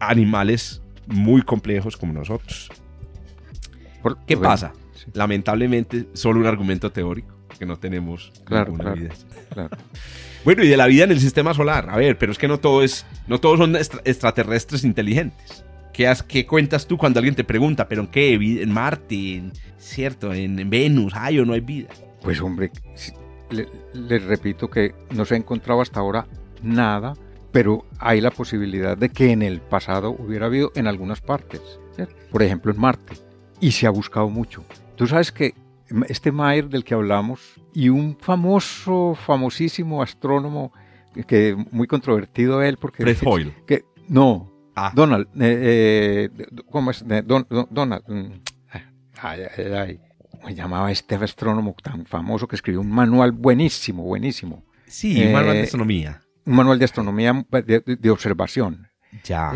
[0.00, 2.70] animales muy complejos como nosotros.
[4.26, 4.72] ¿Qué pasa?
[5.14, 9.10] Lamentablemente, solo un argumento teórico que no tenemos claro, vida.
[10.44, 11.88] Bueno, y de la vida en el sistema solar.
[11.88, 15.64] A ver, pero es que no todo es, no todos son extraterrestres inteligentes.
[15.92, 18.34] ¿Qué, ¿Qué, cuentas tú cuando alguien te pregunta, pero en qué?
[18.34, 19.44] ¿En Marte?
[19.78, 20.34] ¿Cierto?
[20.34, 21.12] ¿En, Venus?
[21.14, 21.90] ¿Hay o no hay vida?
[22.22, 22.72] Pues hombre,
[23.92, 26.26] les repito que no se ha encontrado hasta ahora
[26.62, 27.14] nada,
[27.52, 31.60] pero hay la posibilidad de que en el pasado hubiera habido en algunas partes.
[32.30, 33.14] Por ejemplo, en Marte.
[33.60, 34.64] Y se ha buscado mucho.
[34.96, 35.54] Tú sabes que
[36.08, 40.72] este Mayer del que hablamos y un famoso, famosísimo astrónomo
[41.26, 43.54] que muy controvertido él porque Fred Hoyle.
[43.66, 44.92] Que no, ah.
[44.94, 47.04] Donald, eh, eh, ¿cómo es?
[47.06, 48.32] Donald, mm,
[49.20, 50.00] ay, ay, ay,
[50.44, 54.64] me llamaba este astrónomo tan famoso que escribió un manual buenísimo, buenísimo.
[54.86, 56.22] Sí, un manual de eh, astronomía.
[56.44, 58.88] Un manual de astronomía de, observación.
[59.24, 59.52] Ya.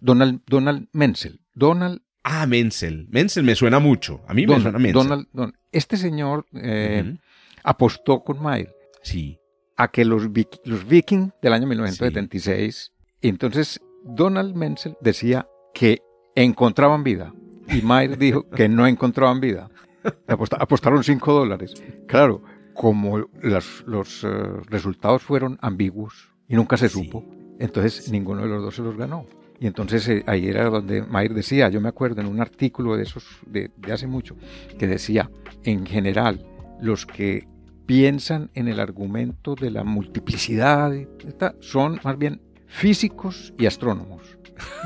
[0.00, 1.40] Donald, Donald Menzel.
[1.54, 3.06] Donald Ah, Menzel.
[3.10, 4.20] Menzel me suena mucho.
[4.28, 5.26] A mí me suena Menzel.
[5.72, 7.16] este señor eh,
[7.64, 8.74] apostó con Mayer.
[9.02, 9.38] Sí.
[9.76, 10.28] A que los,
[10.64, 16.02] los Vikings del año 1976, entonces Donald Menzel decía que
[16.34, 17.32] encontraban vida.
[17.68, 19.70] Y Mayer dijo que no encontraban vida.
[20.28, 21.72] apostaron 5 dólares.
[22.06, 22.42] Claro,
[22.80, 24.28] como las- los eh,
[24.70, 27.04] resultados fueron ambiguos y nunca se Sí.
[27.04, 27.22] supo,
[27.58, 29.26] entonces ninguno de los dos se los ganó.
[29.60, 33.02] Y entonces eh, ahí era donde Mayer decía, yo me acuerdo en un artículo de
[33.02, 34.34] esos de, de hace mucho,
[34.78, 35.30] que decía,
[35.64, 36.46] en general,
[36.80, 37.46] los que
[37.84, 40.90] piensan en el argumento de la multiplicidad
[41.60, 44.22] son más bien físicos y astrónomos.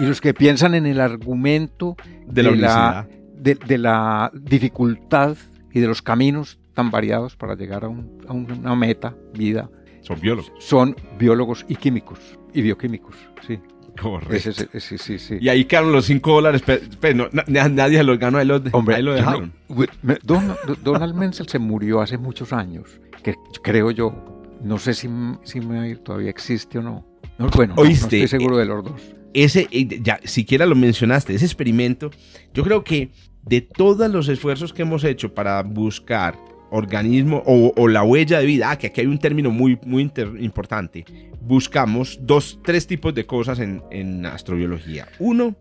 [0.00, 3.08] Y los que piensan en el argumento De la unicidad.
[3.36, 5.36] de, de la dificultad
[5.72, 9.70] y de los caminos tan variados para llegar a, un- a una meta, vida,
[10.02, 10.52] Son biólogos.
[10.58, 12.18] son biólogos y químicos,
[12.52, 13.58] y bioquímicos, sí.
[14.00, 14.34] Correcto.
[14.34, 15.36] Ese es- ese- sí, sí.
[15.40, 16.62] Y ahí quedaron los 5 dólares.
[16.62, 19.52] pe- pe- no, na- nadie los ganó, ahí, los, Hombre, ahí lo dejaron.
[19.68, 24.78] no- Wi- me- Don- Donald Menzel se murió hace muchos años, que creo yo, no
[24.78, 25.08] sé si,
[25.44, 27.06] si Mayer todavía existe o no.
[27.38, 29.00] No, bueno, no- no, Oíste, estoy seguro de los dos.
[29.32, 32.10] Ese, eh, ya siquiera lo mencionaste, ese experimento,
[32.52, 33.10] yo creo que
[33.42, 36.36] de todos los esfuerzos que hemos hecho para buscar
[36.76, 40.02] organismo o, o la huella de vida, ah, que aquí hay un término muy, muy
[40.02, 41.04] inter- importante,
[41.40, 45.06] buscamos dos, tres tipos de cosas en, en astrobiología.
[45.18, 45.54] Uno,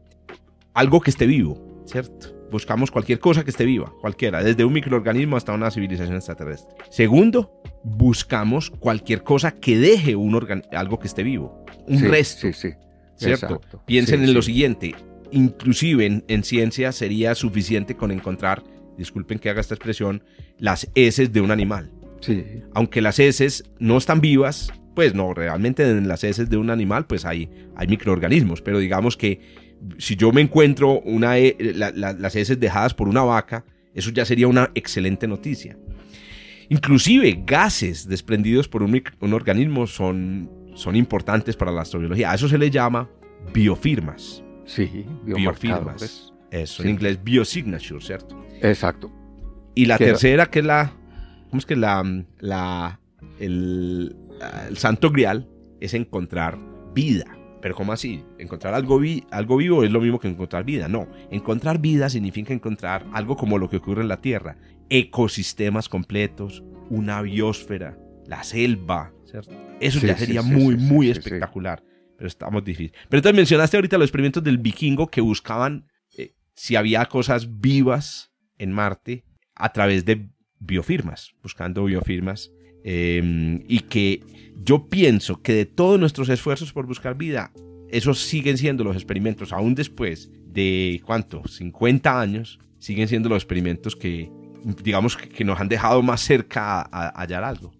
[0.73, 2.27] algo que esté vivo, ¿cierto?
[2.51, 6.75] Buscamos cualquier cosa que esté viva, cualquiera, desde un microorganismo hasta una civilización extraterrestre.
[6.89, 7.51] Segundo,
[7.83, 10.35] buscamos cualquier cosa que deje un
[10.71, 12.41] algo que esté vivo, un Sí, resto.
[12.41, 12.69] Sí, sí.
[13.15, 13.45] ¿cierto?
[13.55, 13.81] Exacto.
[13.85, 14.95] Piensen Sí, en lo siguiente,
[15.31, 18.63] inclusive en, en ciencia sería suficiente con encontrar,
[18.97, 20.23] disculpen que haga esta expresión,
[20.59, 21.91] las heces de un animal.
[22.21, 26.69] Sí, Aunque las heces no están vivas, pues no, realmente en las heces de un
[26.69, 29.41] animal pues hay, hay microorganismos, pero digamos que
[29.97, 34.09] si yo me encuentro una, he- la- la- las heces dejadas por una vaca, eso
[34.11, 35.77] ya sería una excelente noticia.
[36.69, 39.01] Inclusive gases desprendidos por un,
[39.33, 42.31] organismo son, son importantes para la astrobiología.
[42.31, 43.09] A eso se le llama
[43.53, 44.43] biofirmas.
[44.65, 46.32] sí, Biofirmas.
[46.53, 46.87] Eso, Sí.
[46.89, 48.45] en inglés biosignature, ¿cierto?
[48.61, 49.11] Exacto.
[49.75, 50.93] Y la tercera, que es la.
[51.49, 52.03] ¿Cómo es que la.
[52.39, 52.99] la
[53.39, 54.15] el,
[54.69, 55.49] el santo grial
[55.81, 56.57] es encontrar
[56.93, 57.25] vida.
[57.61, 58.23] Pero ¿cómo así?
[58.39, 60.87] Encontrar algo, vi- algo vivo es lo mismo que encontrar vida.
[60.89, 64.57] No, encontrar vida significa encontrar algo como lo que ocurre en la Tierra.
[64.89, 69.53] Ecosistemas completos, una biosfera, la selva, ¿cierto?
[69.79, 71.83] Eso Sí, ya sería sí, muy, sí, muy espectacular.
[72.17, 72.91] Pero estamos difícil.
[73.09, 75.85] Pero entonces mencionaste ahorita los experimentos del vikingo que buscaban
[76.55, 82.51] si había cosas vivas en Marte a través de biofirmas, buscando biofirmas.
[82.85, 84.21] eh, y que
[84.61, 87.51] yo pienso que de todos nuestros esfuerzos por buscar vida,
[87.89, 91.43] esos siguen siendo los experimentos, aún después de, ¿cuánto?
[91.47, 94.29] 50 años, siguen siendo los experimentos que,
[94.83, 97.71] digamos, que, nos han dejado más cerca a, a hallar algo.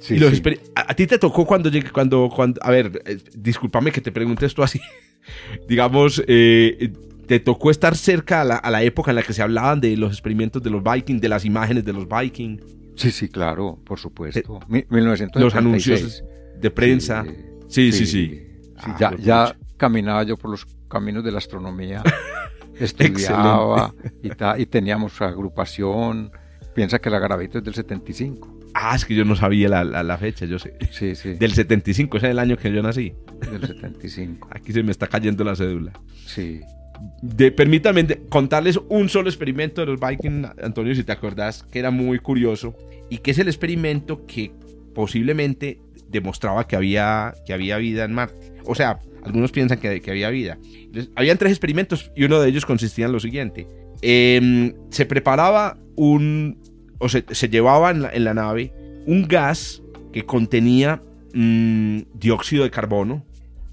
[0.00, 0.42] Sí, Y los sí.
[0.74, 4.12] a, a ti te tocó cuando llegué, cuando, cuando, a ver, eh, discúlpame que te
[4.12, 4.80] pregunte esto así.
[5.68, 6.92] Digamos, eh,
[7.26, 9.96] te tocó estar cerca a la, a la época en la que se hablaban de
[9.96, 12.62] los experimentos de los Vikings, de las imágenes de los Vikings,
[12.96, 14.58] Sí, sí, claro, por supuesto.
[14.68, 15.42] Mi- 1976.
[15.44, 16.24] los anuncios
[16.58, 17.24] de prensa.
[17.68, 18.06] Sí, sí, sí.
[18.06, 18.46] Sí,
[18.78, 22.02] Ah, ya, ya caminaba yo por los caminos de la astronomía,
[22.80, 26.30] estudiaba y, ta- y teníamos agrupación.
[26.74, 28.54] Piensa que la Garavito es del 75.
[28.74, 30.74] Ah, es que yo no sabía la, la- la fecha, yo sé.
[30.90, 33.14] Sí, sí, Del 75, ese es el año que yo nací.
[33.50, 34.48] del 75.
[34.52, 35.92] Aquí se me está cayendo la cédula.
[36.26, 36.60] Sí.
[37.22, 41.78] De, permítame de- contarles un solo experimento de los Vikings, Antonio, si te acordás, que
[41.78, 42.74] era muy curioso,
[43.10, 44.52] y que es el experimento que
[44.94, 45.78] posiblemente
[46.08, 48.52] demostraba que había, que había vida en Marte.
[48.64, 50.58] O sea, algunos piensan que, que había vida.
[50.62, 53.66] Entonces, habían tres experimentos y uno de ellos consistía en lo siguiente.
[54.02, 56.58] Em, se preparaba un,
[56.98, 58.72] o se, llevaba en la, en la nave
[59.06, 59.82] un gas
[60.12, 61.02] que contenía
[61.34, 63.24] mm, dióxido de carbono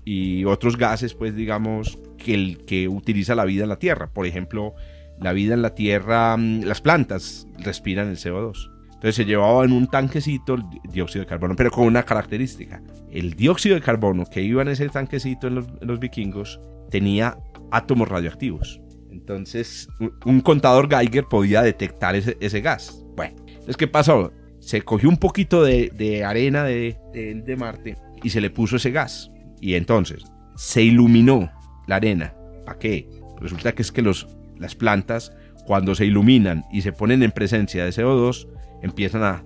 [0.05, 4.09] y otros gases, pues digamos, que, el, que utiliza la vida en la Tierra.
[4.12, 4.73] Por ejemplo,
[5.19, 8.69] la vida en la Tierra, mm, las plantas respiran el CO2.
[8.95, 12.81] Entonces se llevaba en un tanquecito el di- dióxido de carbono, pero con una característica.
[13.12, 16.59] El dióxido de carbono que iba en ese tanquecito en los, en los vikingos
[16.89, 17.38] tenía
[17.69, 18.79] átomos radioactivos.
[19.12, 19.88] Entonces
[20.25, 23.03] un, contador Geiger podía detectar ese, gas.
[23.15, 24.31] Bueno, entonces ¿qué pasó?
[24.59, 29.29] Se cogió un poquito de, arena de- de Marte y se le puso ese gas.
[29.59, 30.23] Y entonces
[30.55, 31.51] se iluminó
[31.88, 32.34] la arena.
[32.65, 33.08] ¿Para qué?
[33.39, 35.34] Resulta que es que los, las plantas,
[35.65, 38.48] cuando se iluminan y se ponen en presencia de CO2,
[38.82, 39.43] empiezan a,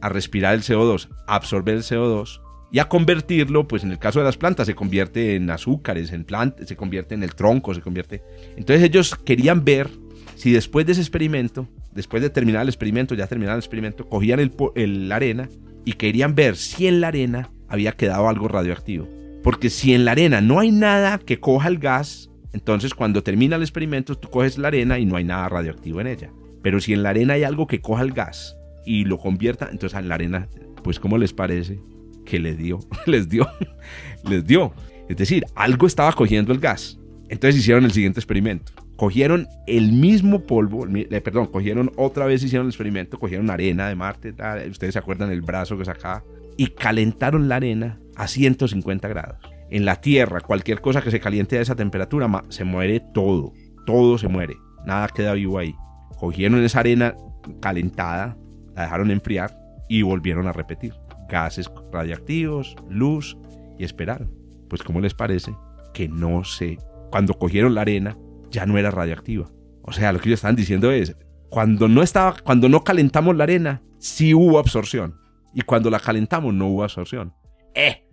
[0.00, 4.18] a respirar el CO2, a absorber el CO2 y a convertirlo, pues en el caso
[4.20, 7.82] de las plantas, se convierte en azúcares, en plantas, se convierte en el tronco, se
[7.82, 8.22] convierte.
[8.56, 9.90] Entonces ellos querían ver
[10.36, 14.40] si después de ese experimento, después de terminar el experimento, ya terminar el experimento, cogían
[14.40, 15.48] el, el- la arena
[15.84, 19.06] y querían ver si en la arena había quedado algo radioactivo.
[19.42, 23.56] Porque si en la arena no hay nada que coja el gas, entonces cuando termina
[23.56, 26.30] el experimento tú coges la arena y no hay nada radioactivo en ella.
[26.62, 29.68] Pero si en la arena hay algo que coja el gas, y lo convierta.
[29.70, 30.48] Entonces a la arena,
[30.82, 31.80] pues ¿cómo les parece?
[32.24, 33.46] Que le dio, les dio,
[34.28, 34.72] les dio.
[35.08, 36.98] Es decir, algo estaba cogiendo el gas.
[37.28, 38.72] Entonces hicieron el siguiente experimento.
[38.96, 43.96] Cogieron el mismo polvo, eh, perdón, cogieron otra vez, hicieron el experimento, cogieron arena de
[43.96, 44.34] Marte,
[44.70, 46.22] ustedes se acuerdan el brazo que sacaba,
[46.56, 49.38] y calentaron la arena a 150 grados.
[49.68, 53.52] En la Tierra, cualquier cosa que se caliente a esa temperatura, se muere todo,
[53.84, 54.54] todo se muere,
[54.86, 55.74] nada queda vivo ahí.
[56.20, 57.16] Cogieron esa arena
[57.60, 58.36] calentada,
[58.76, 59.58] la dejaron enfriar
[59.88, 60.94] y volvieron a repetir.
[61.28, 63.36] Gases radiactivos, luz
[63.76, 64.32] y esperaron.
[64.68, 65.52] Pues ¿cómo les parece?
[65.92, 66.78] Que no sé.
[67.10, 68.16] Cuando cogieron la arena
[68.50, 69.50] ya no era radiactiva.
[69.82, 71.16] O sea, lo que ellos estaban diciendo es,
[71.48, 75.16] cuando no estaba, cuando no calentamos la arena, sí hubo absorción.
[75.54, 77.34] Y cuando la calentamos no hubo absorción.
[77.74, 78.06] Eh,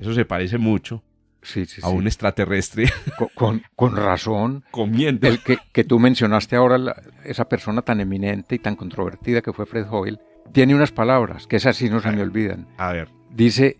[0.00, 1.02] eso se parece mucho
[1.82, 2.86] a un extraterrestre.
[3.34, 4.64] Con, con, razón.
[4.70, 5.28] Comiendo.
[5.28, 9.66] El que, que tú mencionaste ahora, esa persona tan eminente y tan controvertida que fue
[9.66, 10.18] Fred Hoyle,
[10.52, 12.68] tiene unas palabras que esas sí no se me olvidan.
[12.78, 13.08] A ver.
[13.30, 13.78] Dice,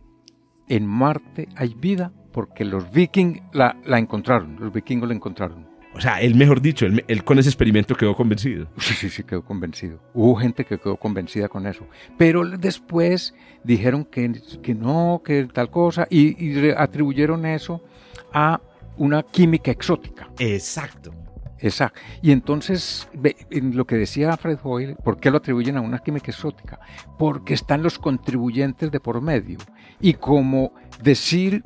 [0.68, 5.68] en Marte hay vida porque los vikings la, la encontraron, los vikingos la encontraron.
[5.94, 8.66] O sea, él, mejor dicho, él, con ese experimento quedó convencido.
[8.78, 10.00] Sí, sí, sí, quedó convencido.
[10.12, 11.87] Hubo gente que quedó convencida con eso.
[12.18, 17.85] Pero después dijeron que, que no, que tal cosa, y, atribuyeron eso
[18.33, 18.61] a
[18.96, 20.28] una química exótica.
[20.38, 21.14] Exacto.
[21.61, 22.00] Exacto.
[22.20, 23.09] Y entonces,
[23.50, 26.78] en lo que decía Fred Hoyle, ¿por qué lo atribuyen a una química exótica?
[27.18, 29.59] Porque están los contribuyentes de por medio.
[30.00, 31.62] Y como decir,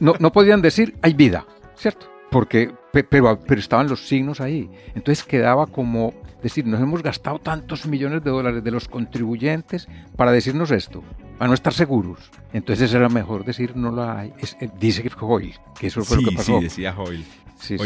[0.00, 1.46] no, no podían decir, hay vida,
[1.76, 2.10] ¿cierto?
[2.30, 4.70] Porque pero, pero estaban los signos ahí.
[4.94, 10.32] Entonces quedaba como decir, nos hemos gastado tantos millones de dólares de los contribuyentes para
[10.32, 11.02] decirnos esto,
[11.38, 12.30] para no estar seguros.
[12.52, 14.32] Entonces era mejor decir, no la hay.
[14.60, 16.58] Eh, dice Hoyle, que eso fue lo que pasó.
[16.58, 17.24] Sí, decía Hoyle.
[17.58, 17.76] Sí,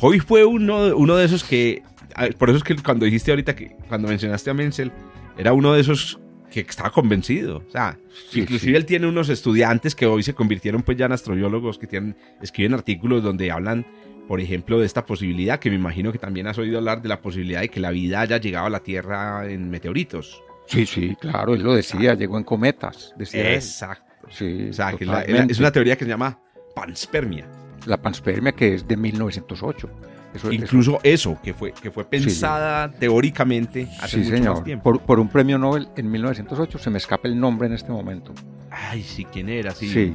[0.00, 0.20] Hoyle.
[0.20, 1.82] fue uno, uno de esos que,
[2.38, 4.92] por eso es que cuando dijiste ahorita que, cuando mencionaste a Menzel,
[5.36, 6.18] era uno de esos
[6.50, 7.62] que estaba convencido.
[7.68, 7.98] O sea,
[8.32, 12.16] inclusive él tiene unos estudiantes que hoy se convirtieron pues ya en astrobiólogos que tienen,
[12.40, 13.86] escriben artículos donde hablan
[14.26, 17.20] por ejemplo, de esta posibilidad, que me imagino que también has oído hablar de la
[17.20, 20.42] posibilidad de que la vida haya llegado a la Tierra en meteoritos.
[20.66, 23.14] Sí, sí, claro, él lo decía, llegó en cometas.
[23.16, 24.04] Decía Exacto.
[24.30, 25.04] Sí, o sea, que
[25.48, 26.38] es una teoría que se llama
[26.74, 27.46] panspermia.
[27.86, 29.88] La panspermia que es de 1908.
[30.50, 34.64] Incluso eso, que, fue, que fue pensada teóricamente hace mucho señor.
[34.64, 34.98] tiempo.
[34.98, 38.34] Por, un premio Nobel en 1908, se me escapa el nombre en este momento.
[38.70, 39.70] Ay, sí, ¿quién era?
[39.70, 40.14] Sí, sí.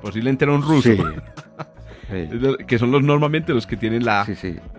[0.00, 0.90] posiblemente era un ruso.
[2.10, 2.28] Sí.
[2.66, 4.26] Que son los normalmente los que tienen la,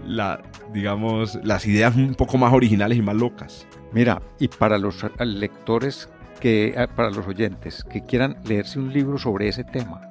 [0.05, 0.41] la,
[0.73, 3.67] digamos, las ideas un poco más originales y más locas.
[3.91, 6.09] Mira, y para los lectores,
[6.39, 10.01] que, ah, para los oyentes que quieran leerse un libro sobre ese tema,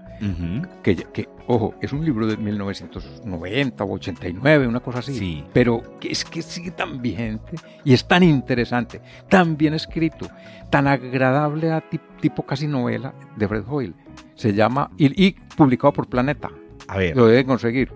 [0.85, 5.45] que, que, ojo, es un libro de 1990 o 89, una cosa así, sí.
[5.53, 10.29] pero que es que sigue tan vigente y es tan interesante, tan bien escrito,
[10.71, 11.83] tan agradable a
[12.21, 13.95] tipo casi novela de Fred Hoyle.
[14.37, 16.51] Se llama, y publicado por Planeta.
[16.93, 17.17] A ver.
[17.17, 17.91] Lo debe conseguir.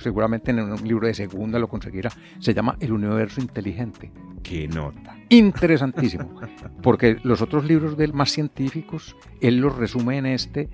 [0.00, 2.10] seguramente en un libro de segunda lo conseguirá.
[2.38, 4.10] Se llama El universo inteligente.
[4.42, 5.14] Qué nota.
[5.28, 6.40] Interesantísimo.
[6.82, 10.70] porque los otros libros de él más científicos, él los resume en este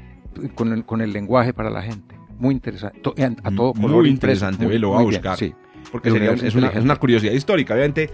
[0.55, 2.15] con el, con el lenguaje para la gente.
[2.39, 3.01] Muy interesante.
[3.43, 4.03] A, todo color.
[4.03, 4.65] Muy interesante.
[4.65, 5.37] Muy, lo voy a buscar.
[5.37, 5.53] sí.
[5.91, 7.75] Porque es, una, es, una, curiosidad histórica.
[7.75, 8.11] Obviamente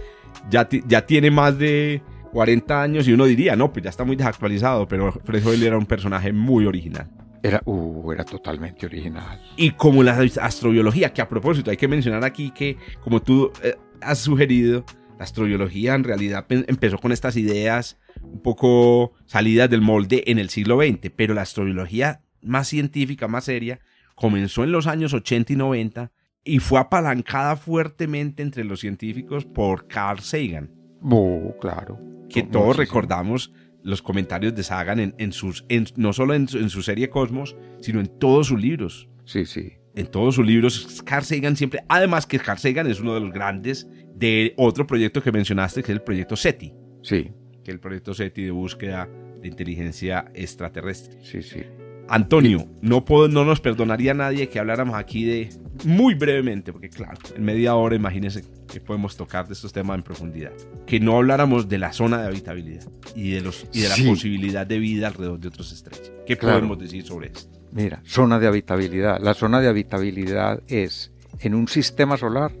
[0.49, 4.15] ya, ya tiene más de 40 años y uno diría, no, pues ya está muy
[4.15, 7.07] desactualizado, pero Fred Hoyle era un personaje muy original.
[7.43, 9.39] Era, uh, era totalmente original.
[9.55, 13.75] Y como la astrobiología, que a propósito hay que mencionar aquí que, como tú eh,
[14.01, 14.83] has sugerido,
[15.17, 20.49] la astrobiología en realidad empezó con estas ideas un poco salidas del molde en el
[20.49, 23.79] siglo XX, pero la astrobiología más científica, más seria,
[24.15, 26.11] comenzó en los años 80 y 90
[26.43, 30.71] y fue apalancada fuertemente entre los científicos por Carl Sagan.
[31.01, 31.99] Oh, claro.
[32.29, 33.53] Que todos recordamos
[33.87, 38.47] los comentarios de Sagan en, sus, no solo en, su serie Cosmos, sino en todos
[38.47, 39.07] sus libros.
[39.23, 39.73] Sí, sí.
[39.95, 43.31] En todos sus libros, Carl Sagan siempre, además que Carl Sagan es uno de los
[43.31, 46.73] grandes de otro proyecto que mencionaste, que es el proyecto SETI.
[47.01, 47.31] Sí.
[47.63, 49.07] Que es el proyecto SETI de búsqueda
[49.41, 51.19] de inteligencia extraterrestre.
[51.23, 51.63] Sí, sí.
[52.09, 55.49] Antonio, no, puedo, no nos perdonaría nadie que habláramos aquí de,
[55.85, 60.03] muy brevemente, porque claro, en media hora imagínense que podemos tocar de estos temas en
[60.03, 60.51] profundidad,
[60.85, 64.65] que no habláramos de la zona de habitabilidad y de, los, y de la posibilidad
[64.65, 66.11] de vida alrededor de otros estrellas.
[66.25, 67.49] ¿Qué podemos decir sobre esto?
[67.71, 69.19] Mira, zona de habitabilidad.
[69.21, 72.51] La zona de habitabilidad es, en un sistema solar,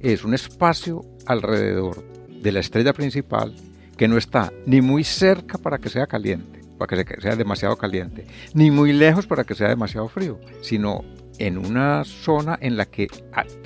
[0.00, 2.04] es un espacio alrededor
[2.42, 3.54] de la estrella principal
[3.96, 8.24] que no está ni muy cerca para que sea caliente para que sea demasiado caliente,
[8.54, 11.04] ni muy lejos para que sea demasiado frío, sino
[11.40, 13.08] en una zona en la que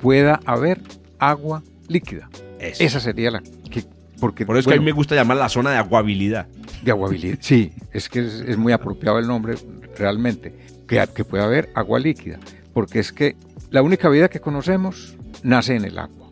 [0.01, 0.81] pueda haber
[1.19, 2.29] agua líquida.
[2.59, 3.83] Esa sería la que
[4.19, 6.47] Porque, Por eso es que a bueno, mí me gusta llamar la zona de aguabilidad.
[6.83, 7.37] De aguabilidad.
[7.41, 9.55] Sí, es que es, es muy apropiado el nombre
[9.97, 10.55] realmente.
[10.87, 12.39] Que, que puede haber agua líquida.
[12.73, 13.35] Porque es que
[13.71, 16.29] la única vida que conocemos nace en el agua.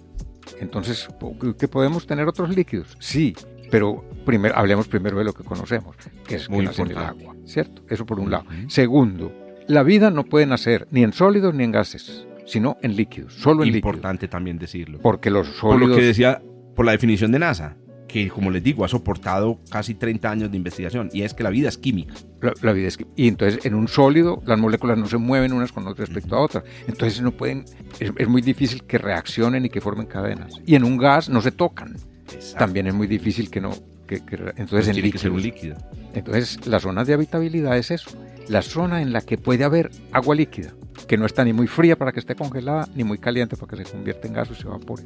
[0.61, 1.09] Entonces,
[1.59, 2.95] ¿que podemos tener otros líquidos?
[2.99, 3.35] Sí,
[3.69, 6.97] pero primero, hablemos primero de lo que conocemos, que es que Muy nace en el
[6.97, 7.35] agua.
[7.45, 7.81] ¿Cierto?
[7.89, 8.45] Eso por un lado.
[8.67, 9.33] Segundo,
[9.67, 13.63] la vida no puede nacer ni en sólidos ni en gases, sino en líquidos, solo
[13.63, 13.89] en líquidos.
[13.95, 14.99] Importante también decirlo.
[15.01, 15.89] Porque los Por sólidos...
[15.89, 16.41] lo que decía,
[16.75, 20.57] por la definición de NASA, que como les digo, ha soportado casi 30 años de
[20.57, 22.13] investigación, y es que la vida es química.
[22.41, 25.51] La, la vida es que- y entonces en un sólido las moléculas no se mueven
[25.53, 26.63] unas con otras respecto a otras.
[26.87, 27.65] Entonces no pueden,
[27.99, 30.53] es, es muy difícil que reaccionen y que formen cadenas.
[30.65, 31.95] Y en un gas no se tocan.
[32.57, 33.71] También es muy difícil que no,
[34.07, 35.75] que, que entonces en tiene que ser un líquido.
[36.13, 38.11] Entonces la zona de habitabilidad es eso,
[38.47, 40.73] la zona en la que puede haber agua líquida,
[41.07, 43.85] que no está ni muy fría para que esté congelada, ni muy caliente para que
[43.85, 45.03] se convierta en gas o se evapore.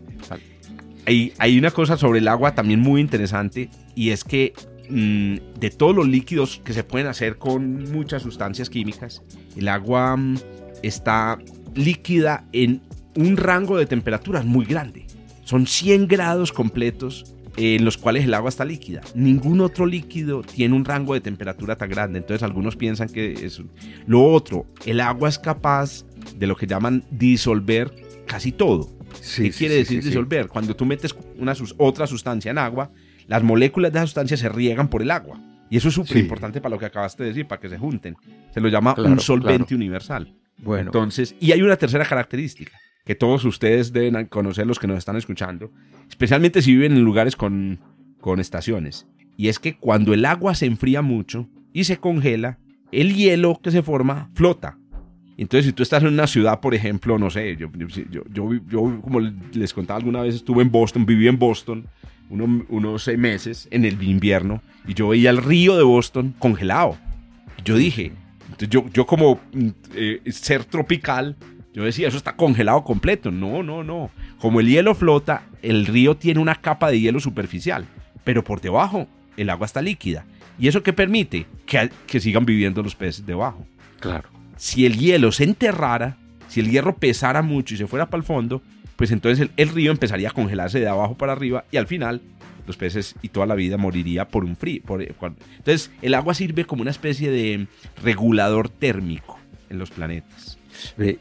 [1.05, 4.53] Hay, hay una cosa sobre el agua también muy interesante, y es que
[4.89, 9.23] mm, de todos los líquidos que se pueden hacer con muchas sustancias químicas,
[9.55, 10.37] el agua mm,
[10.83, 11.37] está
[11.75, 12.81] líquida en
[13.15, 15.07] un rango de temperaturas muy grande.
[15.43, 19.01] Son 100 grados completos en los cuales el agua está líquida.
[19.15, 22.19] Ningún otro líquido tiene un rango de temperatura tan grande.
[22.19, 23.61] Entonces algunos piensan que es
[24.05, 24.65] lo otro.
[24.85, 26.05] El agua es capaz
[26.37, 27.91] de lo que llaman disolver
[28.27, 28.89] casi todo.
[29.21, 30.47] Sí, ¿Qué sí, quiere sí, decir disolver?
[30.47, 32.91] Cuando tú metes una sus- otra sustancia en agua,
[33.27, 35.41] las moléculas de esa sustancia se riegan por el agua.
[35.69, 38.15] Y eso es súper importante para lo que acabaste de decir, para que se junten.
[38.53, 39.75] Se lo llama Claro, un solvente claro.
[39.75, 40.33] universal.
[40.59, 42.71] Bueno, Entonces, y hay una tercera característica
[43.07, 45.71] que todos ustedes deben conocer los que nos están escuchando,
[46.09, 47.79] especialmente si viven en lugares con,
[48.19, 49.07] con estaciones.
[49.37, 52.59] Y es que cuando el agua se enfría mucho y se congela,
[52.91, 54.77] el hielo que se forma flota.
[55.37, 59.01] Entonces, si tú estás en una ciudad, por ejemplo, no sé, yo, yo, yo, yo-
[59.01, 61.87] como les contaba alguna vez, estuve en Boston, viví en Boston
[62.29, 66.97] uno- unos seis meses en el invierno y yo veía el río de Boston congelado.
[67.63, 68.11] Yo dije,
[68.69, 69.39] yo, yo como
[69.95, 71.35] eh, ser tropical,
[71.77, 73.29] yo decía, eso está congelado completo.
[73.31, 74.09] No, no, no.
[74.39, 77.85] Como el hielo flota, el río tiene una capa de hielo superficial,
[78.23, 79.07] pero por debajo
[79.37, 80.25] el agua está líquida.
[80.59, 81.45] ¿Y eso qué permite?
[81.67, 83.65] Que, que sigan viviendo los peces debajo.
[83.99, 84.29] claro.
[84.57, 86.17] Si el hielo se enterrara,
[86.47, 88.63] si el hierro pesara mucho y se fuera para el fondo,
[88.95, 92.21] pues entonces el, el río empezaría a congelarse de abajo para arriba y al final
[92.65, 94.81] los peces y toda la vida moriría por un frío.
[94.83, 97.67] por- cuando- entonces el agua sirve como una especie de
[98.03, 99.37] regulador térmico
[99.69, 100.56] en los planetas.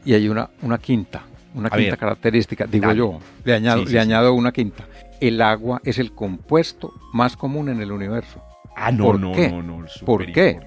[0.05, 1.97] Y hay una, una quinta, una A quinta ver.
[1.97, 2.97] característica, digo Dale.
[2.99, 4.85] yo, le añado, Sí, sí, le añado una quinta.
[5.19, 8.41] El agua es el compuesto más común en el universo.
[8.75, 9.49] Ah, no, ¿Por no, qué?
[9.49, 9.85] no, no.
[10.05, 10.59] ¿Por qué?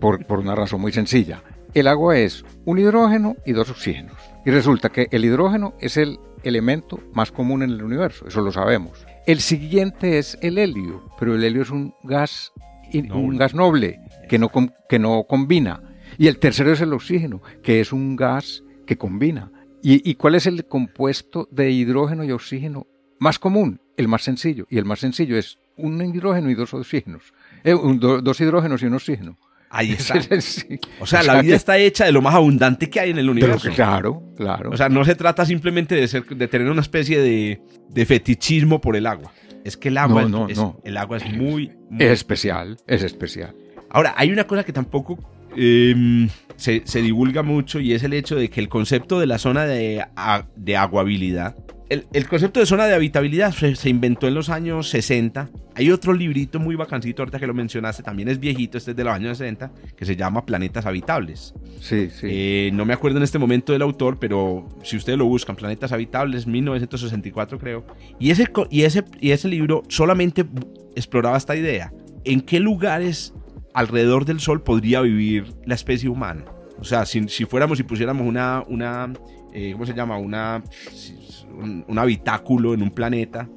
[0.00, 1.42] por, por una razón muy sencilla.
[1.74, 4.14] El agua es un hidrógeno y dos oxígenos.
[4.46, 8.50] Y resulta que el hidrógeno es el elemento más común en el universo, eso lo
[8.50, 9.04] sabemos.
[9.26, 12.52] El siguiente es el helio, pero el helio es un gas,
[12.94, 13.38] un Noble.
[13.38, 14.50] gas noble que no,
[14.88, 15.82] que no combina.
[16.18, 19.50] Y el tercero es el oxígeno, que es un gas que combina.
[19.82, 22.86] ¿Y, y cuál es el compuesto de hidrógeno y oxígeno
[23.18, 23.80] más común?
[23.96, 24.66] El más sencillo.
[24.70, 27.32] Y el más sencillo es un hidrógeno y dos oxígenos.
[27.64, 29.38] Eh, un- do- dos hidrógenos y un oxígeno.
[29.70, 30.20] Ahí está.
[30.40, 30.78] Sí.
[31.00, 33.10] O sea, O la sea vida que- está hecha de lo más abundante que hay
[33.10, 33.68] en el Pero universo.
[33.70, 34.70] que claro, claro.
[34.70, 38.80] O sea, no se trata simplemente de, ser, de tener una especie de, de fetichismo
[38.80, 39.32] por el agua.
[39.64, 40.80] Es que el agua, No, es- no, es, no.
[40.84, 43.54] El agua es muy, muy es especial, es especial.
[43.90, 45.18] Ahora, hay una cosa que tampoco
[45.56, 49.38] eh, se, se divulga mucho y es el hecho de que el concepto de la
[49.38, 50.04] zona de,
[50.56, 51.56] de aguabilidad,
[51.90, 55.50] el, el concepto de zona de habitabilidad se, se inventó en los años 60.
[55.74, 59.02] Hay otro librito muy bacancito, ahorita que lo mencionaste, también es viejito, este es de
[59.02, 61.52] los años 60, que se llama Planetas Habitables.
[61.80, 62.28] Sí, sí.
[62.30, 65.90] Eh, no me acuerdo en este momento del autor, pero si ustedes lo buscan, Planetas
[65.90, 67.84] Habitables, 1964 creo.
[68.20, 70.46] Y ese, y ese, y ese libro solamente
[70.94, 71.92] exploraba esta idea.
[72.24, 73.34] ¿En qué lugares
[73.74, 76.44] alrededor del Sol podría vivir la especie humana?
[76.78, 79.12] O sea, si, fuéramos y pusiéramos una, una
[79.52, 80.16] eh, ¿cómo se llama?
[80.18, 80.38] Un,
[81.98, 83.48] habitáculo en un planeta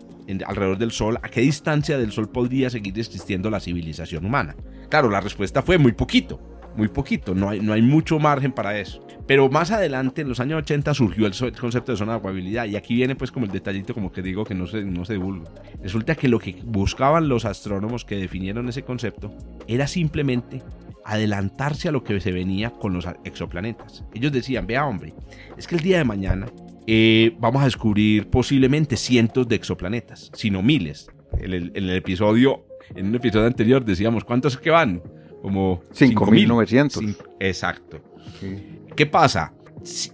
[0.46, 4.56] alrededor del Sol, ¿a qué distancia del Sol podría seguir existiendo la civilización humana?
[4.90, 6.40] Claro, la respuesta fue muy poquito,
[6.76, 9.06] muy poquito, no hay, no hay mucho margen para eso.
[9.26, 12.76] Pero más adelante, en los años 80, surgió el, concepto de zona de aguabilidad y
[12.76, 15.50] aquí viene pues como el detallito como que digo que no se, no se divulga.
[15.82, 19.34] Resulta que lo que buscaban los astrónomos que definieron ese concepto
[19.68, 20.62] era simplemente
[21.06, 24.04] adelantarse a lo que se venía con los exoplanetas.
[24.14, 25.14] Ellos decían, vea hombre,
[25.58, 26.48] es que el día de mañana
[26.88, 31.08] eh, vamos a descubrir posiblemente cientos de exoplanetas, sino miles.
[31.38, 35.02] En el, en el episodio, en un episodio anterior decíamos, ¿cuántos que van?
[35.42, 36.92] Como 5.900.
[36.92, 38.02] Cinco- Exacto.
[38.40, 38.80] Sí.
[38.96, 39.54] ¿Qué pasa?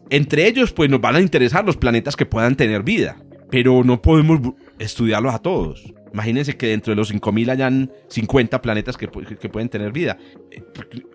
[0.09, 3.17] Entre ellos, pues nos van a interesar los planetas que puedan tener vida,
[3.49, 4.39] pero no podemos
[4.79, 5.93] estudiarlos a todos.
[6.13, 10.17] Imagínense que dentro de los 5.000 hayan 50 planetas que, que, pueden tener vida.
[10.51, 10.63] Eh,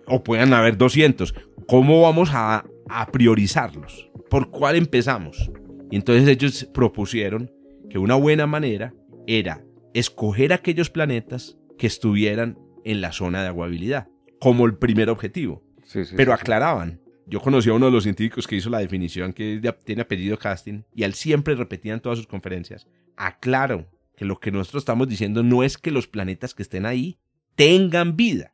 [0.07, 1.33] o puedan haber 200.
[1.67, 4.09] ¿Cómo vamos a, a priorizarlos?
[4.29, 5.51] ¿Por cuál empezamos?
[5.91, 7.51] Y entonces ellos propusieron
[7.89, 8.93] que una buena manera
[9.27, 9.63] era
[9.93, 14.07] escoger aquellos planetas que estuvieran en la zona de aguabilidad,
[14.39, 15.63] como el primer objetivo.
[16.15, 17.01] Pero aclaraban.
[17.27, 20.83] Yo conocí a uno de los científicos que hizo la definición, que tiene apellido Casting,
[20.93, 25.43] y él siempre repetía en todas sus conferencias, aclaro que lo que nosotros estamos diciendo
[25.43, 27.17] no es que los planetas que estén ahí
[27.55, 28.53] tengan vida.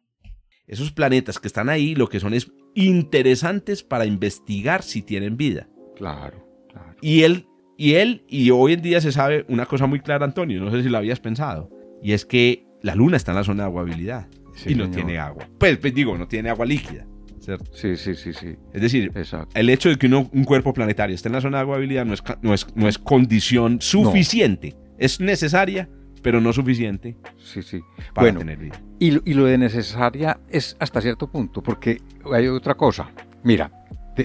[0.67, 5.67] Esos planetas que están ahí lo que son es interesantes para investigar si tienen vida.
[5.97, 6.95] Claro, claro.
[7.01, 7.47] Y él,
[7.78, 10.82] y él, y hoy en día se sabe una cosa muy clara, Antonio, no sé
[10.82, 11.69] si lo habías pensado,
[12.01, 14.28] y es que la luna está en la zona de aguabilidad
[14.65, 15.47] y no tiene agua.
[15.57, 17.05] Pues, pues, digo, no tiene agua líquida.
[17.41, 17.71] ¿Cierto?
[17.73, 18.55] Sí, sí, sí, sí.
[18.73, 19.11] Es decir,
[19.53, 22.23] el hecho de que un cuerpo planetario esté en la zona de aguabilidad no es,
[22.41, 24.75] no es, no es condición suficiente.
[24.97, 25.89] Es necesaria,
[26.21, 27.81] pero no suficiente sí, sí.
[28.13, 28.79] para tener vida.
[28.99, 33.09] Y, y, lo de necesaria es hasta cierto punto, porque hay otra cosa.
[33.43, 33.71] Mira,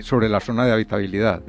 [0.02, 1.42] sobre la zona de habitabilidad.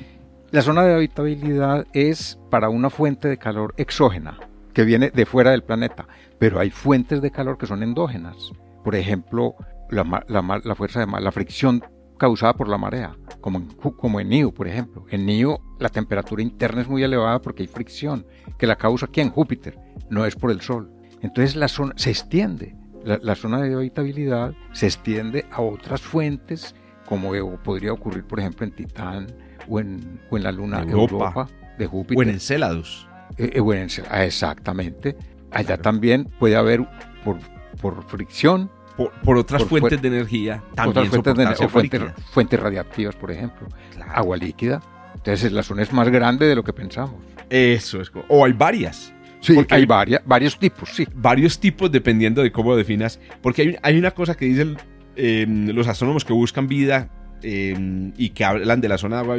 [0.50, 4.38] la zona de habitabilidad es para una fuente de calor exógena
[4.72, 6.06] que viene de fuera del planeta,
[6.38, 8.36] pero hay fuentes de calor que son endógenas.
[8.82, 9.54] Por ejemplo,
[9.94, 11.82] la, la, fuerza de la fricción
[12.18, 15.04] causada por la marea, como en, como en NIO, por ejemplo.
[15.10, 18.26] En NIO la temperatura interna es muy elevada porque hay fricción,
[18.58, 19.78] que la causa aquí en Júpiter,
[20.10, 20.90] no es por el Sol.
[21.20, 26.74] Entonces la zona se extiende, la, zona de habitabilidad se extiende a otras fuentes,
[27.06, 27.32] como
[27.62, 29.26] podría ocurrir, por ejemplo, en Titán
[29.68, 32.18] o en, en la luna Europa, de Júpiter.
[32.18, 33.08] O en Enceladus.
[33.36, 35.16] Eh, eh, ah, exactamente.
[35.50, 36.86] Allá también puede haber,
[37.24, 37.38] por,
[37.80, 43.68] por fricción, por, otras fuentes de energía, también fuentes, de, fuentes, fuentes, radiactivas, por ejemplo,
[44.12, 44.80] agua líquida.
[45.14, 47.16] Entonces la zona es más grande de lo que pensamos.
[47.50, 48.12] Eso es.
[48.28, 49.12] O hay varias.
[49.40, 51.06] Sí, hay, varias, varios tipos, sí.
[51.14, 53.20] Varios tipos dependiendo de cómo definas.
[53.42, 54.76] Porque hay, hay una cosa que dicen
[55.16, 57.10] em, los astrónomos que buscan vida
[57.42, 59.36] em, y que hablan de la zona de agua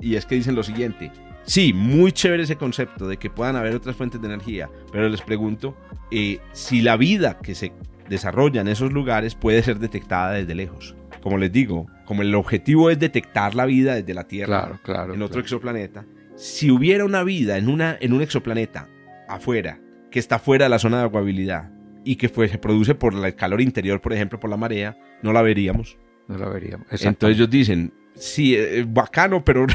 [0.00, 1.10] y es que dicen lo siguiente.
[1.44, 5.22] Sí, muy chévere ese concepto de que puedan haber otras fuentes de energía, pero les
[5.22, 5.74] pregunto
[6.10, 7.72] eh, si la vida que se
[8.08, 10.96] desarrolla en esos lugares puede ser detectada desde lejos.
[11.22, 14.80] Como les digo, como el objetivo es detectar la vida desde la Tierra
[15.12, 16.06] en otro exoplaneta,
[16.36, 18.88] si hubiera una vida en, una, en un exoplaneta
[19.28, 19.80] afuera,
[20.10, 21.70] que está fuera de la zona de aguabilidad
[22.04, 25.42] y que se produce por el calor interior, por ejemplo, por la marea, no la
[25.42, 25.98] veríamos.
[26.28, 26.86] No la veríamos.
[26.90, 29.66] Entonces ellos dicen, sí, es bacano, pero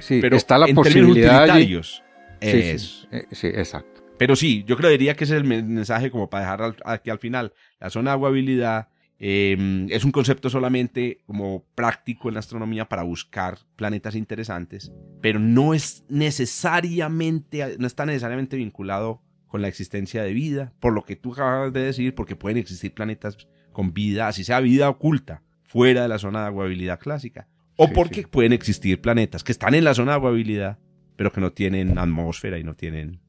[0.00, 1.44] Sí, pero está la posibilidad.
[1.44, 2.02] Utilitarios,
[2.40, 3.99] sí, sí, eh, sí, exacto.
[4.20, 7.54] Pero sí, yo creería que ese es el mensaje como para dejar aquí al final.
[7.80, 13.02] La zona de aguabilidad em, es un concepto solamente como práctico en la astronomía para
[13.02, 14.92] buscar planetas interesantes,
[15.22, 21.02] pero no es necesariamente, no está necesariamente vinculado con la existencia de vida, por lo
[21.02, 25.42] que tú acabas de decir, porque pueden existir planetas con vida, así sea vida oculta,
[25.62, 27.48] fuera de la zona de aguabilidad clásica.
[27.76, 30.78] O porque pueden existir planetas que están en la zona de aguabilidad,
[31.20, 33.20] pero que no tienen atmósfera y no tienen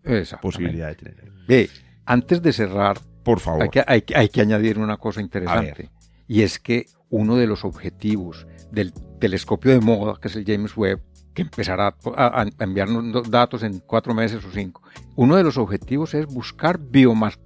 [0.41, 1.29] posibilidad de tener.
[1.45, 1.69] Ve,
[2.05, 5.89] antes de cerrar, por favor, hay que, hay que añadir una cosa interesante.
[6.25, 10.77] Y es que uno de los objetivos del telescopio de moda, que es el James
[10.77, 11.01] Webb,
[11.34, 14.82] que empezará a, enviarnos datos en cuatro meses o cinco.
[15.15, 16.79] Uno de los objetivos es buscar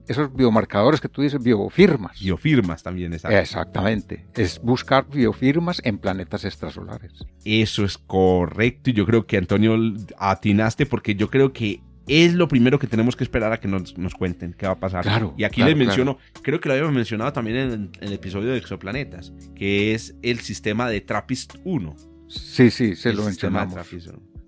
[0.07, 2.19] esos biomarcadores que tú dices, biofirmas.
[2.19, 3.38] Biofirmas también, exacto.
[3.38, 4.25] Exactamente.
[4.36, 7.25] Es buscar biofirmas en planetas extrasolares.
[7.43, 8.89] Eso es correcto.
[8.89, 9.77] Y yo creo que, Antonio,
[10.17, 13.93] atinaste porque yo creo que es lo primero que tenemos que esperar a que nos,
[14.17, 15.03] cuenten qué va a pasar.
[15.03, 18.51] Claro, y aquí les menciono, creo que lo habíamos mencionado también en, en, el episodio
[18.51, 23.76] de exoplanetas, que es el sistema de TRAPPIST 1 Sí, sí, se lo mencionamos.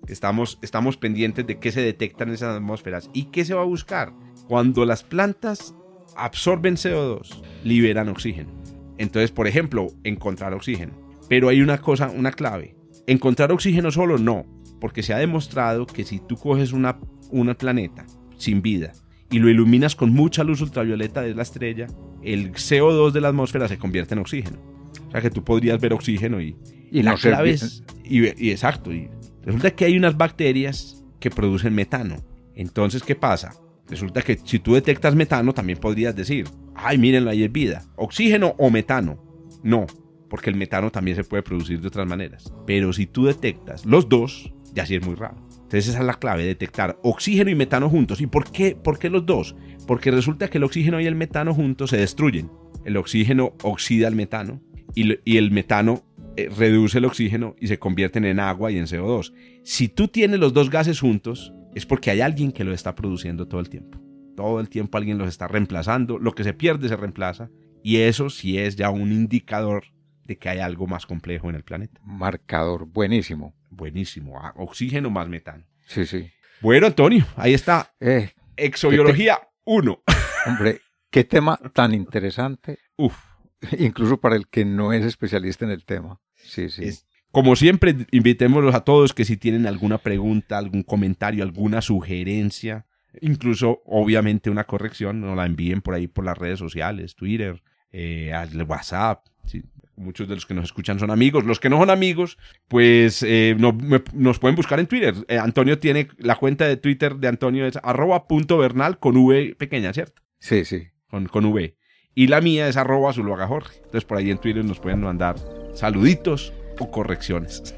[0.06, 3.66] Estamos, estamos pendientes de qué se detectan en esas atmósferas y qué se va a
[3.66, 4.12] buscar.
[4.46, 5.74] Cuando las plantas
[6.16, 8.50] absorben CO2, liberan oxígeno.
[8.96, 10.92] Entonces, por ejemplo, encontrar oxígeno.
[11.28, 12.74] Pero hay una cosa, una clave.
[13.06, 14.46] Encontrar oxígeno solo no,
[14.80, 16.98] porque se ha demostrado que si tú coges una,
[17.30, 18.06] una planeta
[18.38, 18.92] sin vida
[19.30, 21.86] y lo iluminas con mucha luz ultravioleta de la estrella,
[22.22, 24.77] el CO2 de la atmósfera se convierte en oxígeno.
[25.08, 26.56] O sea que tú podrías ver oxígeno y,
[26.90, 27.56] y la clave
[28.04, 29.10] y, exacto, y
[29.42, 32.16] resulta que hay unas bacterias que producen metano.
[32.54, 33.52] Entonces, ¿qué pasa?
[33.88, 37.84] Resulta que si tú detectas metano, también podrías decir, ay, mírenlo, ahí es vida.
[37.96, 39.22] ¿Oxígeno o metano?
[39.62, 39.86] No,
[40.28, 42.52] porque el metano también se puede producir de otras maneras.
[42.66, 45.36] Pero si tú detectas los dos, ya sí es muy raro.
[45.50, 48.20] Entonces esa es la clave, detectar oxígeno y metano juntos.
[48.20, 49.54] ¿Y por qué, por qué los dos?
[49.86, 52.50] Porque resulta que el oxígeno y el metano juntos se destruyen.
[52.84, 54.62] El oxígeno oxida el metano
[54.94, 56.04] y, el metano
[56.36, 59.32] eh, reduce el oxígeno y se convierten en agua y en CO2.
[59.64, 63.46] Si tú tienes los dos gases juntos, es porque hay alguien que lo está produciendo
[63.46, 64.00] todo el tiempo.
[64.36, 67.50] todo el tiempo alguien los está reemplazando, lo que se pierde se reemplaza,
[67.82, 69.86] y eso sí es ya un indicador
[70.24, 72.00] de que hay algo más complejo en el planeta.
[72.04, 73.54] Marcador, buenísimo.
[73.70, 75.64] Buenísimo, ah, oxígeno más metano.
[75.86, 76.30] Sí, sí.
[76.60, 77.92] Bueno, Antonio, ahí está.
[78.00, 80.02] Eh, Exobiología 1.
[80.46, 80.80] hombre,
[81.10, 83.27] qué tema tan interesante, Uf.
[83.78, 86.20] incluso para el que no es especialista en el tema.
[86.36, 86.84] Sí, sí.
[86.84, 92.86] Es- como siempre, invitémoslos a todos que si tienen alguna pregunta, algún comentario, alguna sugerencia,
[93.20, 98.32] incluso obviamente una corrección, nos la envíen por ahí por las redes sociales, Twitter, eh,
[98.32, 99.26] al WhatsApp.
[99.44, 99.62] sí.
[99.96, 101.44] Muchos de los que nos escuchan son amigos.
[101.44, 102.38] Los que no son amigos,
[102.68, 105.12] pues eh, no- me- nos pueden buscar en Twitter.
[105.26, 109.56] Eh, Antonio tiene la cuenta de Twitter de Antonio es arroba punto bernal con V
[109.58, 110.22] pequeña, ¿cierto?
[110.38, 110.86] Sí, sí.
[111.08, 111.76] con, con V.
[112.18, 113.76] Y la mía es arroba Zuluaga Jorge.
[113.76, 115.36] Entonces por ahí en Twitter nos pueden mandar
[115.72, 117.76] saluditos o correcciones.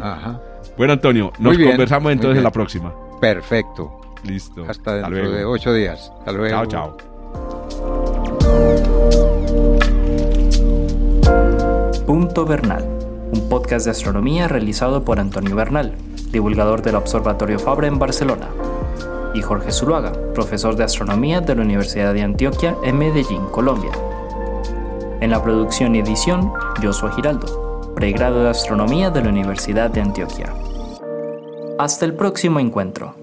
[0.00, 0.40] Ajá.
[0.78, 2.94] Bueno, Antonio, nos bien, conversamos entonces en la próxima.
[3.20, 4.00] Perfecto.
[4.24, 4.64] Listo.
[4.66, 5.32] Hasta dentro luego.
[5.32, 6.10] de ocho días.
[6.20, 6.64] Hasta luego.
[6.64, 6.96] Chao, chao.
[12.06, 12.88] Punto Bernal,
[13.30, 15.92] un podcast de astronomía realizado por Antonio Bernal,
[16.30, 18.48] divulgador del Observatorio Fabra en Barcelona,
[19.34, 23.92] y Jorge Zuluaga, profesor de astronomía de la Universidad de Antioquia en Medellín, Colombia.
[25.20, 26.52] En la producción y edición,
[26.82, 30.52] Joshua Giraldo, pregrado de astronomía de la Universidad de Antioquia.
[31.78, 33.21] Hasta el próximo encuentro.